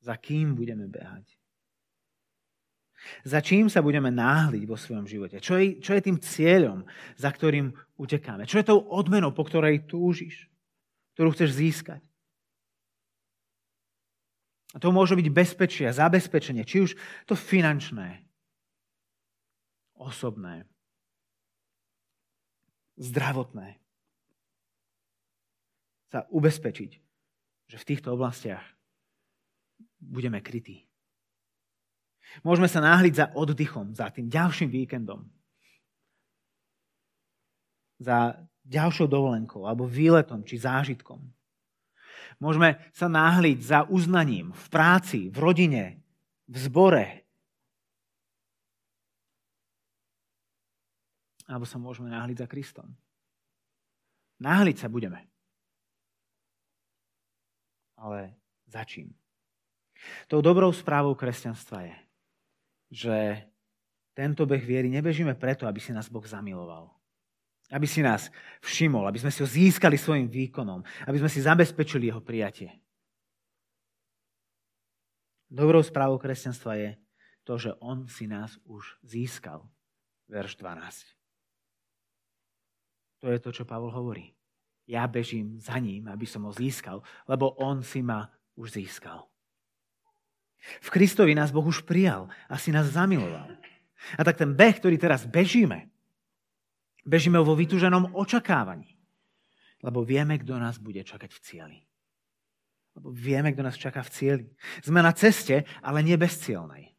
Za 0.00 0.16
kým 0.16 0.56
budeme 0.56 0.88
behať. 0.88 1.40
Za 3.24 3.40
čím 3.40 3.72
sa 3.72 3.80
budeme 3.80 4.12
náhliť 4.12 4.64
vo 4.68 4.76
svojom 4.76 5.08
živote? 5.08 5.40
Čo 5.40 5.56
je, 5.56 5.80
čo 5.80 5.96
je 5.96 6.04
tým 6.04 6.20
cieľom, 6.20 6.84
za 7.16 7.32
ktorým 7.32 7.72
utekáme? 7.96 8.44
Čo 8.44 8.60
je 8.60 8.68
tou 8.68 8.80
odmenou, 8.92 9.32
po 9.32 9.44
ktorej 9.44 9.88
túžiš? 9.88 10.48
Ktorú 11.16 11.32
chceš 11.32 11.56
získať? 11.56 12.00
A 14.70 14.78
to 14.78 14.94
môže 14.94 15.18
byť 15.18 15.28
bezpečie 15.34 15.84
a 15.88 15.96
zabezpečenie, 15.96 16.62
či 16.62 16.86
už 16.86 16.94
to 17.26 17.34
finančné, 17.34 18.22
osobné, 19.98 20.62
zdravotné. 23.00 23.82
Sa 26.10 26.26
ubezpečiť, 26.30 26.90
že 27.66 27.76
v 27.78 27.88
týchto 27.88 28.14
oblastiach 28.14 28.62
budeme 30.00 30.40
krytí. 30.40 30.88
Môžeme 32.40 32.66
sa 32.70 32.80
náhliť 32.80 33.14
za 33.14 33.26
oddychom, 33.36 33.92
za 33.92 34.08
tým 34.08 34.30
ďalším 34.30 34.70
víkendom, 34.70 35.26
za 38.00 38.38
ďalšou 38.64 39.10
dovolenkou 39.10 39.66
alebo 39.68 39.84
výletom 39.84 40.46
či 40.46 40.56
zážitkom. 40.56 41.20
Môžeme 42.40 42.80
sa 42.96 43.10
náhliť 43.10 43.58
za 43.60 43.80
uznaním 43.90 44.54
v 44.56 44.66
práci, 44.72 45.28
v 45.28 45.36
rodine, 45.36 45.84
v 46.48 46.56
zbore. 46.56 47.06
Alebo 51.50 51.66
sa 51.66 51.82
môžeme 51.82 52.08
náhliť 52.08 52.36
za 52.40 52.46
Kristom. 52.46 52.88
Náhliť 54.40 54.76
sa 54.80 54.88
budeme. 54.88 55.26
Ale 58.00 58.38
za 58.70 58.86
čím? 58.88 59.12
Tou 60.28 60.40
dobrou 60.40 60.72
správou 60.72 61.12
kresťanstva 61.14 61.86
je, 61.86 61.96
že 62.90 63.16
tento 64.16 64.44
beh 64.48 64.62
viery 64.62 64.88
nebežíme 64.90 65.36
preto, 65.38 65.64
aby 65.68 65.78
si 65.78 65.94
nás 65.94 66.10
Boh 66.10 66.24
zamiloval 66.24 66.90
aby 67.70 67.86
si 67.86 68.02
nás 68.02 68.28
všimol, 68.60 69.06
aby 69.06 69.22
sme 69.22 69.30
si 69.30 69.40
ho 69.42 69.48
získali 69.48 69.94
svojim 69.94 70.26
výkonom, 70.26 70.82
aby 71.06 71.16
sme 71.22 71.30
si 71.30 71.38
zabezpečili 71.38 72.10
jeho 72.10 72.18
prijatie. 72.18 72.74
Dobrou 75.50 75.82
správou 75.82 76.18
kresťanstva 76.18 76.78
je 76.78 76.90
to, 77.46 77.58
že 77.58 77.70
on 77.82 78.06
si 78.10 78.26
nás 78.26 78.58
už 78.66 78.98
získal. 79.02 79.66
Verš 80.30 80.58
12. 80.58 81.10
To 83.22 83.26
je 83.30 83.38
to, 83.42 83.50
čo 83.50 83.66
Pavol 83.66 83.90
hovorí. 83.90 84.30
Ja 84.86 85.06
bežím 85.06 85.58
za 85.58 85.78
ním, 85.78 86.06
aby 86.10 86.26
som 86.26 86.46
ho 86.46 86.52
získal, 86.54 87.02
lebo 87.26 87.54
on 87.58 87.82
si 87.82 88.02
ma 88.02 88.30
už 88.54 88.78
získal. 88.78 89.29
V 90.61 90.88
Kristovi 90.92 91.33
nás 91.33 91.51
Boh 91.51 91.64
už 91.64 91.83
prijal 91.83 92.29
a 92.46 92.61
si 92.61 92.68
nás 92.68 92.92
zamiloval. 92.92 93.49
A 94.16 94.20
tak 94.25 94.40
ten 94.40 94.53
beh, 94.53 94.81
ktorý 94.81 94.96
teraz 95.01 95.25
bežíme, 95.25 95.90
Bežíme 97.05 97.40
vo 97.40 97.57
vytúženom 97.57 98.12
očakávaní. 98.12 98.96
Lebo 99.81 100.05
vieme, 100.05 100.37
kto 100.37 100.61
nás 100.61 100.77
bude 100.77 101.01
čakať 101.01 101.31
v 101.33 101.40
cieli. 101.40 101.79
Lebo 102.92 103.09
vieme, 103.09 103.57
kto 103.57 103.64
nás 103.64 103.81
čaká 103.81 104.05
v 104.05 104.12
cieli. 104.12 104.46
Sme 104.85 105.01
na 105.01 105.16
ceste, 105.16 105.64
ale 105.81 106.05
nie 106.05 106.20
bezcielnej. 106.20 106.92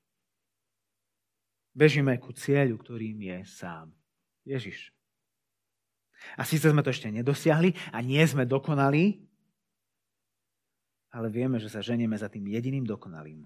Bežíme 1.77 2.17
ku 2.17 2.33
cieľu, 2.33 2.81
ktorým 2.81 3.21
je 3.21 3.37
sám. 3.45 3.93
Ježiš. 4.41 4.89
A 6.35 6.43
síce 6.43 6.65
sme 6.65 6.81
to 6.81 6.89
ešte 6.89 7.13
nedosiahli 7.13 7.77
a 7.93 8.01
nie 8.01 8.21
sme 8.25 8.49
dokonalí, 8.49 9.21
ale 11.11 11.27
vieme, 11.27 11.59
že 11.59 11.67
sa 11.67 11.83
ženieme 11.83 12.15
za 12.15 12.31
tým 12.31 12.47
jediným 12.47 12.87
dokonalým, 12.87 13.43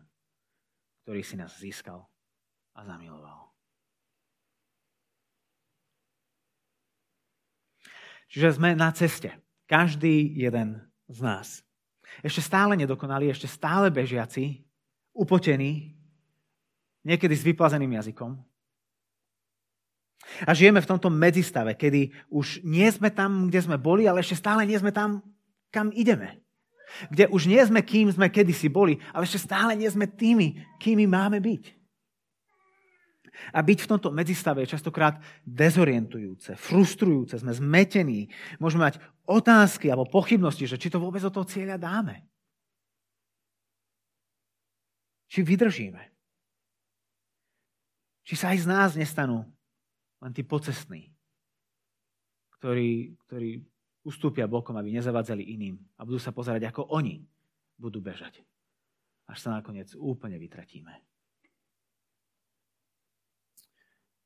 ktorý 1.04 1.22
si 1.26 1.36
nás 1.36 1.58
získal 1.58 2.06
a 2.78 2.80
zamiloval. 2.86 3.50
Čiže 8.30 8.58
sme 8.58 8.78
na 8.78 8.94
ceste. 8.94 9.34
Každý 9.66 10.38
jeden 10.38 10.82
z 11.10 11.20
nás. 11.22 11.48
Ešte 12.22 12.42
stále 12.46 12.78
nedokonalí, 12.78 13.34
ešte 13.34 13.50
stále 13.50 13.90
bežiaci, 13.90 14.62
upotení, 15.16 15.98
niekedy 17.02 17.34
s 17.34 17.44
vyplazeným 17.46 17.98
jazykom. 17.98 18.38
A 20.46 20.52
žijeme 20.54 20.82
v 20.82 20.90
tomto 20.90 21.10
medzistave, 21.14 21.78
kedy 21.78 22.14
už 22.34 22.66
nie 22.66 22.90
sme 22.90 23.14
tam, 23.14 23.50
kde 23.50 23.62
sme 23.62 23.78
boli, 23.78 24.10
ale 24.10 24.22
ešte 24.26 24.38
stále 24.42 24.66
nie 24.66 24.78
sme 24.78 24.90
tam, 24.90 25.22
kam 25.70 25.94
ideme. 25.94 26.45
Kde 27.10 27.28
už 27.28 27.50
nie 27.50 27.62
sme, 27.66 27.82
kým 27.82 28.12
sme 28.14 28.30
kedysi 28.30 28.70
boli, 28.70 29.02
ale 29.12 29.26
ešte 29.26 29.42
stále 29.42 29.74
nie 29.74 29.90
sme 29.90 30.06
tými, 30.06 30.62
kými 30.80 31.10
máme 31.10 31.42
byť. 31.42 31.64
A 33.52 33.60
byť 33.60 33.80
v 33.84 33.90
tomto 33.92 34.10
medzistave 34.16 34.64
je 34.64 34.74
častokrát 34.74 35.20
dezorientujúce, 35.44 36.56
frustrujúce, 36.56 37.36
sme 37.36 37.52
zmetení, 37.52 38.32
môžeme 38.64 38.88
mať 38.88 39.04
otázky 39.28 39.92
alebo 39.92 40.08
pochybnosti, 40.08 40.64
že 40.64 40.80
či 40.80 40.88
to 40.88 41.04
vôbec 41.04 41.20
do 41.20 41.32
toho 41.32 41.44
cieľa 41.44 41.76
dáme. 41.76 42.24
Či 45.28 45.44
vydržíme. 45.44 46.04
Či 48.26 48.34
sa 48.40 48.56
aj 48.56 48.60
z 48.64 48.68
nás 48.72 48.90
nestanú 48.96 49.46
len 50.24 50.32
tí 50.34 50.42
pocestní, 50.42 51.14
ktorí, 52.58 53.14
ktorí 53.28 53.62
ustúpia 54.06 54.46
bokom, 54.46 54.78
aby 54.78 54.94
nezavadzali 54.94 55.42
iným 55.42 55.82
a 55.98 56.06
budú 56.06 56.22
sa 56.22 56.30
pozerať, 56.30 56.70
ako 56.70 56.94
oni 56.94 57.26
budú 57.76 57.98
bežať. 58.00 58.46
Až 59.26 59.42
sa 59.42 59.58
nakoniec 59.58 59.90
úplne 59.98 60.38
vytratíme. 60.38 60.94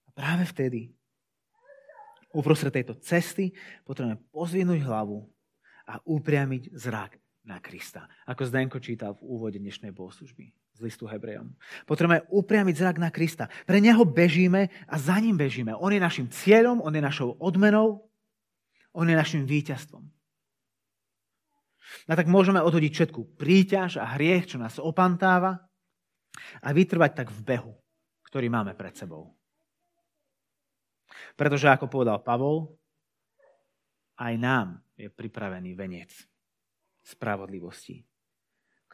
A 0.03 0.09
práve 0.11 0.43
vtedy, 0.51 0.91
uprostred 2.35 2.75
tejto 2.75 2.99
cesty, 2.99 3.55
potrebujeme 3.87 4.19
pozvinúť 4.35 4.83
hlavu 4.83 5.23
a 5.87 6.03
upriamiť 6.03 6.75
zrak 6.75 7.15
na 7.47 7.63
Krista. 7.63 8.11
Ako 8.27 8.43
Zdenko 8.43 8.83
čítal 8.83 9.15
v 9.15 9.25
úvode 9.25 9.57
dnešnej 9.57 9.95
bohoslužby 9.95 10.51
z 10.75 10.79
listu 10.83 11.07
Hebrejom. 11.07 11.55
Potrebujeme 11.87 12.27
upriamiť 12.27 12.75
zrak 12.75 12.97
na 12.99 13.09
Krista. 13.09 13.47
Pre 13.63 13.79
Neho 13.79 14.03
bežíme 14.03 14.67
a 14.85 14.95
za 14.99 15.15
ním 15.17 15.39
bežíme. 15.39 15.71
On 15.79 15.89
je 15.89 16.03
našim 16.03 16.27
cieľom, 16.27 16.83
On 16.83 16.91
je 16.91 16.99
našou 16.99 17.39
odmenou, 17.39 18.08
On 18.95 19.05
je 19.05 19.15
našim 19.15 19.45
víťazstvom. 19.45 20.03
A 22.05 22.13
tak 22.13 22.29
môžeme 22.29 22.61
odhodiť 22.61 22.91
všetku 22.93 23.37
príťaž 23.37 23.97
a 23.97 24.05
hriech, 24.17 24.53
čo 24.53 24.57
nás 24.61 24.77
opantáva 24.77 25.57
a 26.61 26.69
vytrvať 26.69 27.11
tak 27.17 27.27
v 27.33 27.41
behu, 27.41 27.73
ktorý 28.29 28.49
máme 28.49 28.77
pred 28.77 28.93
sebou. 28.93 29.33
Pretože, 31.33 31.69
ako 31.69 31.89
povedal 31.89 32.21
Pavol, 32.21 32.77
aj 34.21 34.33
nám 34.37 34.67
je 34.93 35.09
pripravený 35.09 35.73
veniec 35.73 36.13
spravodlivosti 37.01 38.09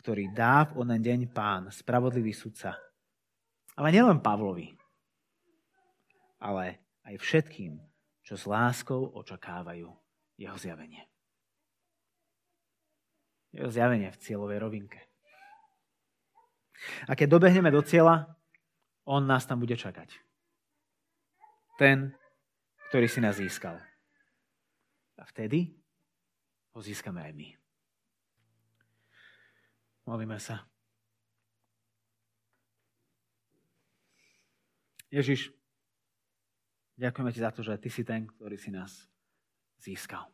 ktorý 0.05 0.29
dá 0.35 0.69
v 0.69 0.85
onen 0.85 1.01
deň 1.01 1.33
pán, 1.33 1.71
spravodlivý 1.73 2.35
sudca. 2.35 2.77
Ale 3.73 3.89
nielen 3.89 4.21
Pavlovi, 4.21 4.75
ale 6.37 6.83
aj 7.07 7.15
všetkým, 7.17 7.79
čo 8.25 8.33
s 8.33 8.49
láskou 8.49 9.13
očakávajú 9.13 9.85
jeho 10.41 10.57
zjavenie. 10.57 11.05
Jeho 13.53 13.69
zjavenie 13.69 14.09
v 14.09 14.19
cieľovej 14.19 14.59
rovinke. 14.59 14.99
A 17.05 17.13
keď 17.13 17.37
dobehneme 17.37 17.69
do 17.69 17.85
cieľa, 17.85 18.27
on 19.05 19.23
nás 19.29 19.45
tam 19.45 19.61
bude 19.61 19.77
čakať. 19.77 20.09
Ten, 21.77 22.17
ktorý 22.89 23.07
si 23.07 23.21
nás 23.21 23.37
získal. 23.37 23.77
A 25.15 25.23
vtedy 25.29 25.71
ho 26.75 26.81
získame 26.81 27.21
aj 27.23 27.31
my. 27.31 27.49
Modlíme 30.09 30.41
sa. 30.41 30.65
Ježiš, 35.13 35.53
ďakujeme 36.95 37.31
ti 37.31 37.39
za 37.43 37.51
to, 37.51 37.61
že 37.63 37.79
ty 37.79 37.89
si 37.91 38.03
ten, 38.03 38.27
ktorý 38.27 38.55
si 38.55 38.71
nás 38.71 39.07
získal. 39.79 40.27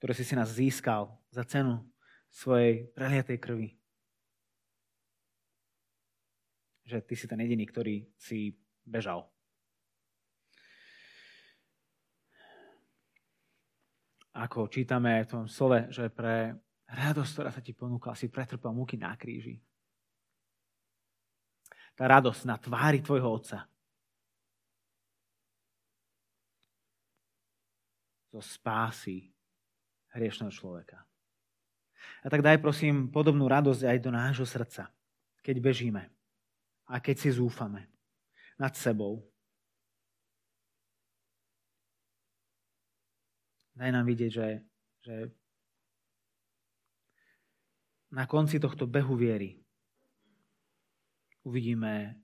Ktorý 0.00 0.12
si 0.12 0.24
si 0.24 0.34
nás 0.36 0.52
získal 0.52 1.08
za 1.32 1.44
cenu 1.48 1.80
svojej 2.28 2.88
preliatej 2.92 3.38
krvi. 3.40 3.70
Že 6.84 6.98
ty 7.04 7.14
si 7.16 7.24
ten 7.28 7.40
jediný, 7.40 7.64
ktorý 7.68 8.04
si 8.16 8.56
bežal. 8.84 9.28
Ako 14.32 14.72
čítame 14.72 15.24
v 15.24 15.28
tom 15.28 15.44
slove, 15.44 15.92
že 15.92 16.08
pre 16.08 16.56
radosť, 16.88 17.32
ktorá 17.36 17.50
sa 17.52 17.60
ti 17.60 17.76
ponúka, 17.76 18.16
si 18.16 18.32
pretrpel 18.32 18.72
múky 18.72 18.96
na 18.96 19.12
kríži. 19.12 19.60
Tá 21.92 22.08
radosť 22.08 22.48
na 22.48 22.56
tvári 22.56 23.04
tvojho 23.04 23.28
otca. 23.28 23.68
Zo 28.32 28.40
spásy 28.40 29.28
hriešného 30.16 30.48
človeka. 30.48 31.04
A 32.24 32.26
tak 32.32 32.40
daj 32.42 32.58
prosím 32.58 33.12
podobnú 33.12 33.46
radosť 33.46 33.82
aj 33.86 33.98
do 34.00 34.10
nášho 34.10 34.46
srdca, 34.48 34.88
keď 35.44 35.56
bežíme 35.60 36.02
a 36.88 36.94
keď 36.98 37.16
si 37.18 37.30
zúfame 37.30 37.92
nad 38.56 38.72
sebou. 38.74 39.22
Daj 43.72 43.90
nám 43.92 44.04
vidieť, 44.04 44.30
že, 44.30 44.48
že 45.00 45.16
na 48.12 48.28
konci 48.28 48.60
tohto 48.60 48.84
behu 48.84 49.16
viery 49.16 49.56
uvidíme 51.48 52.20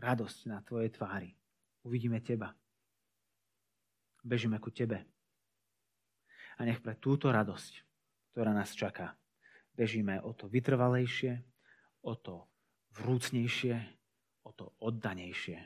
radosť 0.00 0.38
na 0.48 0.64
tvojej 0.64 0.90
tvári. 0.96 1.30
Uvidíme 1.84 2.24
teba. 2.24 2.56
Bežíme 4.20 4.60
ku 4.60 4.68
tebe. 4.68 5.08
A 6.60 6.68
nech 6.68 6.84
pre 6.84 6.92
túto 7.00 7.32
radosť, 7.32 7.72
ktorá 8.32 8.52
nás 8.52 8.76
čaká, 8.76 9.16
bežíme 9.72 10.20
o 10.20 10.36
to 10.36 10.44
vytrvalejšie, 10.52 11.40
o 12.04 12.12
to 12.16 12.44
vrúcnejšie, 13.00 13.80
o 14.44 14.50
to 14.52 14.76
oddanejšie. 14.84 15.56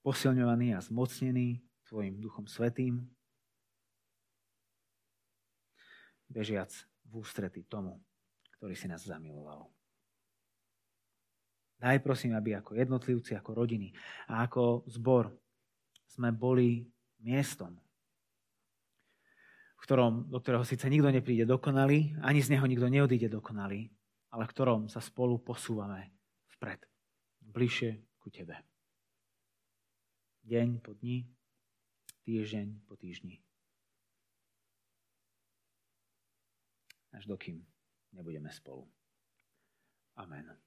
Posilňovaný 0.00 0.72
a 0.72 0.80
zmocnený 0.80 1.60
Tvojim 1.86 2.18
Duchom 2.22 2.46
Svetým, 2.48 3.04
bežiac 6.30 6.72
v 7.06 7.22
ústrety 7.22 7.62
tomu, 7.66 8.02
ktorý 8.58 8.74
si 8.74 8.86
nás 8.90 9.04
zamiloval. 9.06 9.75
Daj 11.76 12.00
prosím, 12.00 12.32
aby 12.32 12.56
ako 12.56 12.72
jednotlivci, 12.72 13.36
ako 13.36 13.52
rodiny 13.52 13.92
a 14.32 14.48
ako 14.48 14.88
zbor 14.88 15.28
sme 16.08 16.32
boli 16.32 16.88
miestom, 17.20 17.76
v 19.76 19.80
ktorom, 19.84 20.32
do 20.32 20.40
ktorého 20.40 20.64
síce 20.64 20.88
nikto 20.88 21.12
nepríde 21.12 21.44
dokonalý, 21.44 22.16
ani 22.24 22.40
z 22.40 22.56
neho 22.56 22.64
nikto 22.64 22.88
neodíde 22.88 23.28
dokonalý, 23.28 23.92
ale 24.32 24.48
v 24.48 24.52
ktorom 24.56 24.88
sa 24.88 25.04
spolu 25.04 25.36
posúvame 25.36 26.16
vpred, 26.56 26.80
bližšie 27.44 28.00
ku 28.16 28.32
Tebe. 28.32 28.56
Deň 30.48 30.80
po 30.80 30.96
dni, 30.96 31.28
týždeň 32.24 32.88
po 32.88 32.96
týždni. 32.96 33.46
až 37.16 37.24
dokým 37.24 37.64
nebudeme 38.12 38.52
spolu. 38.52 38.84
Amen. 40.16 40.65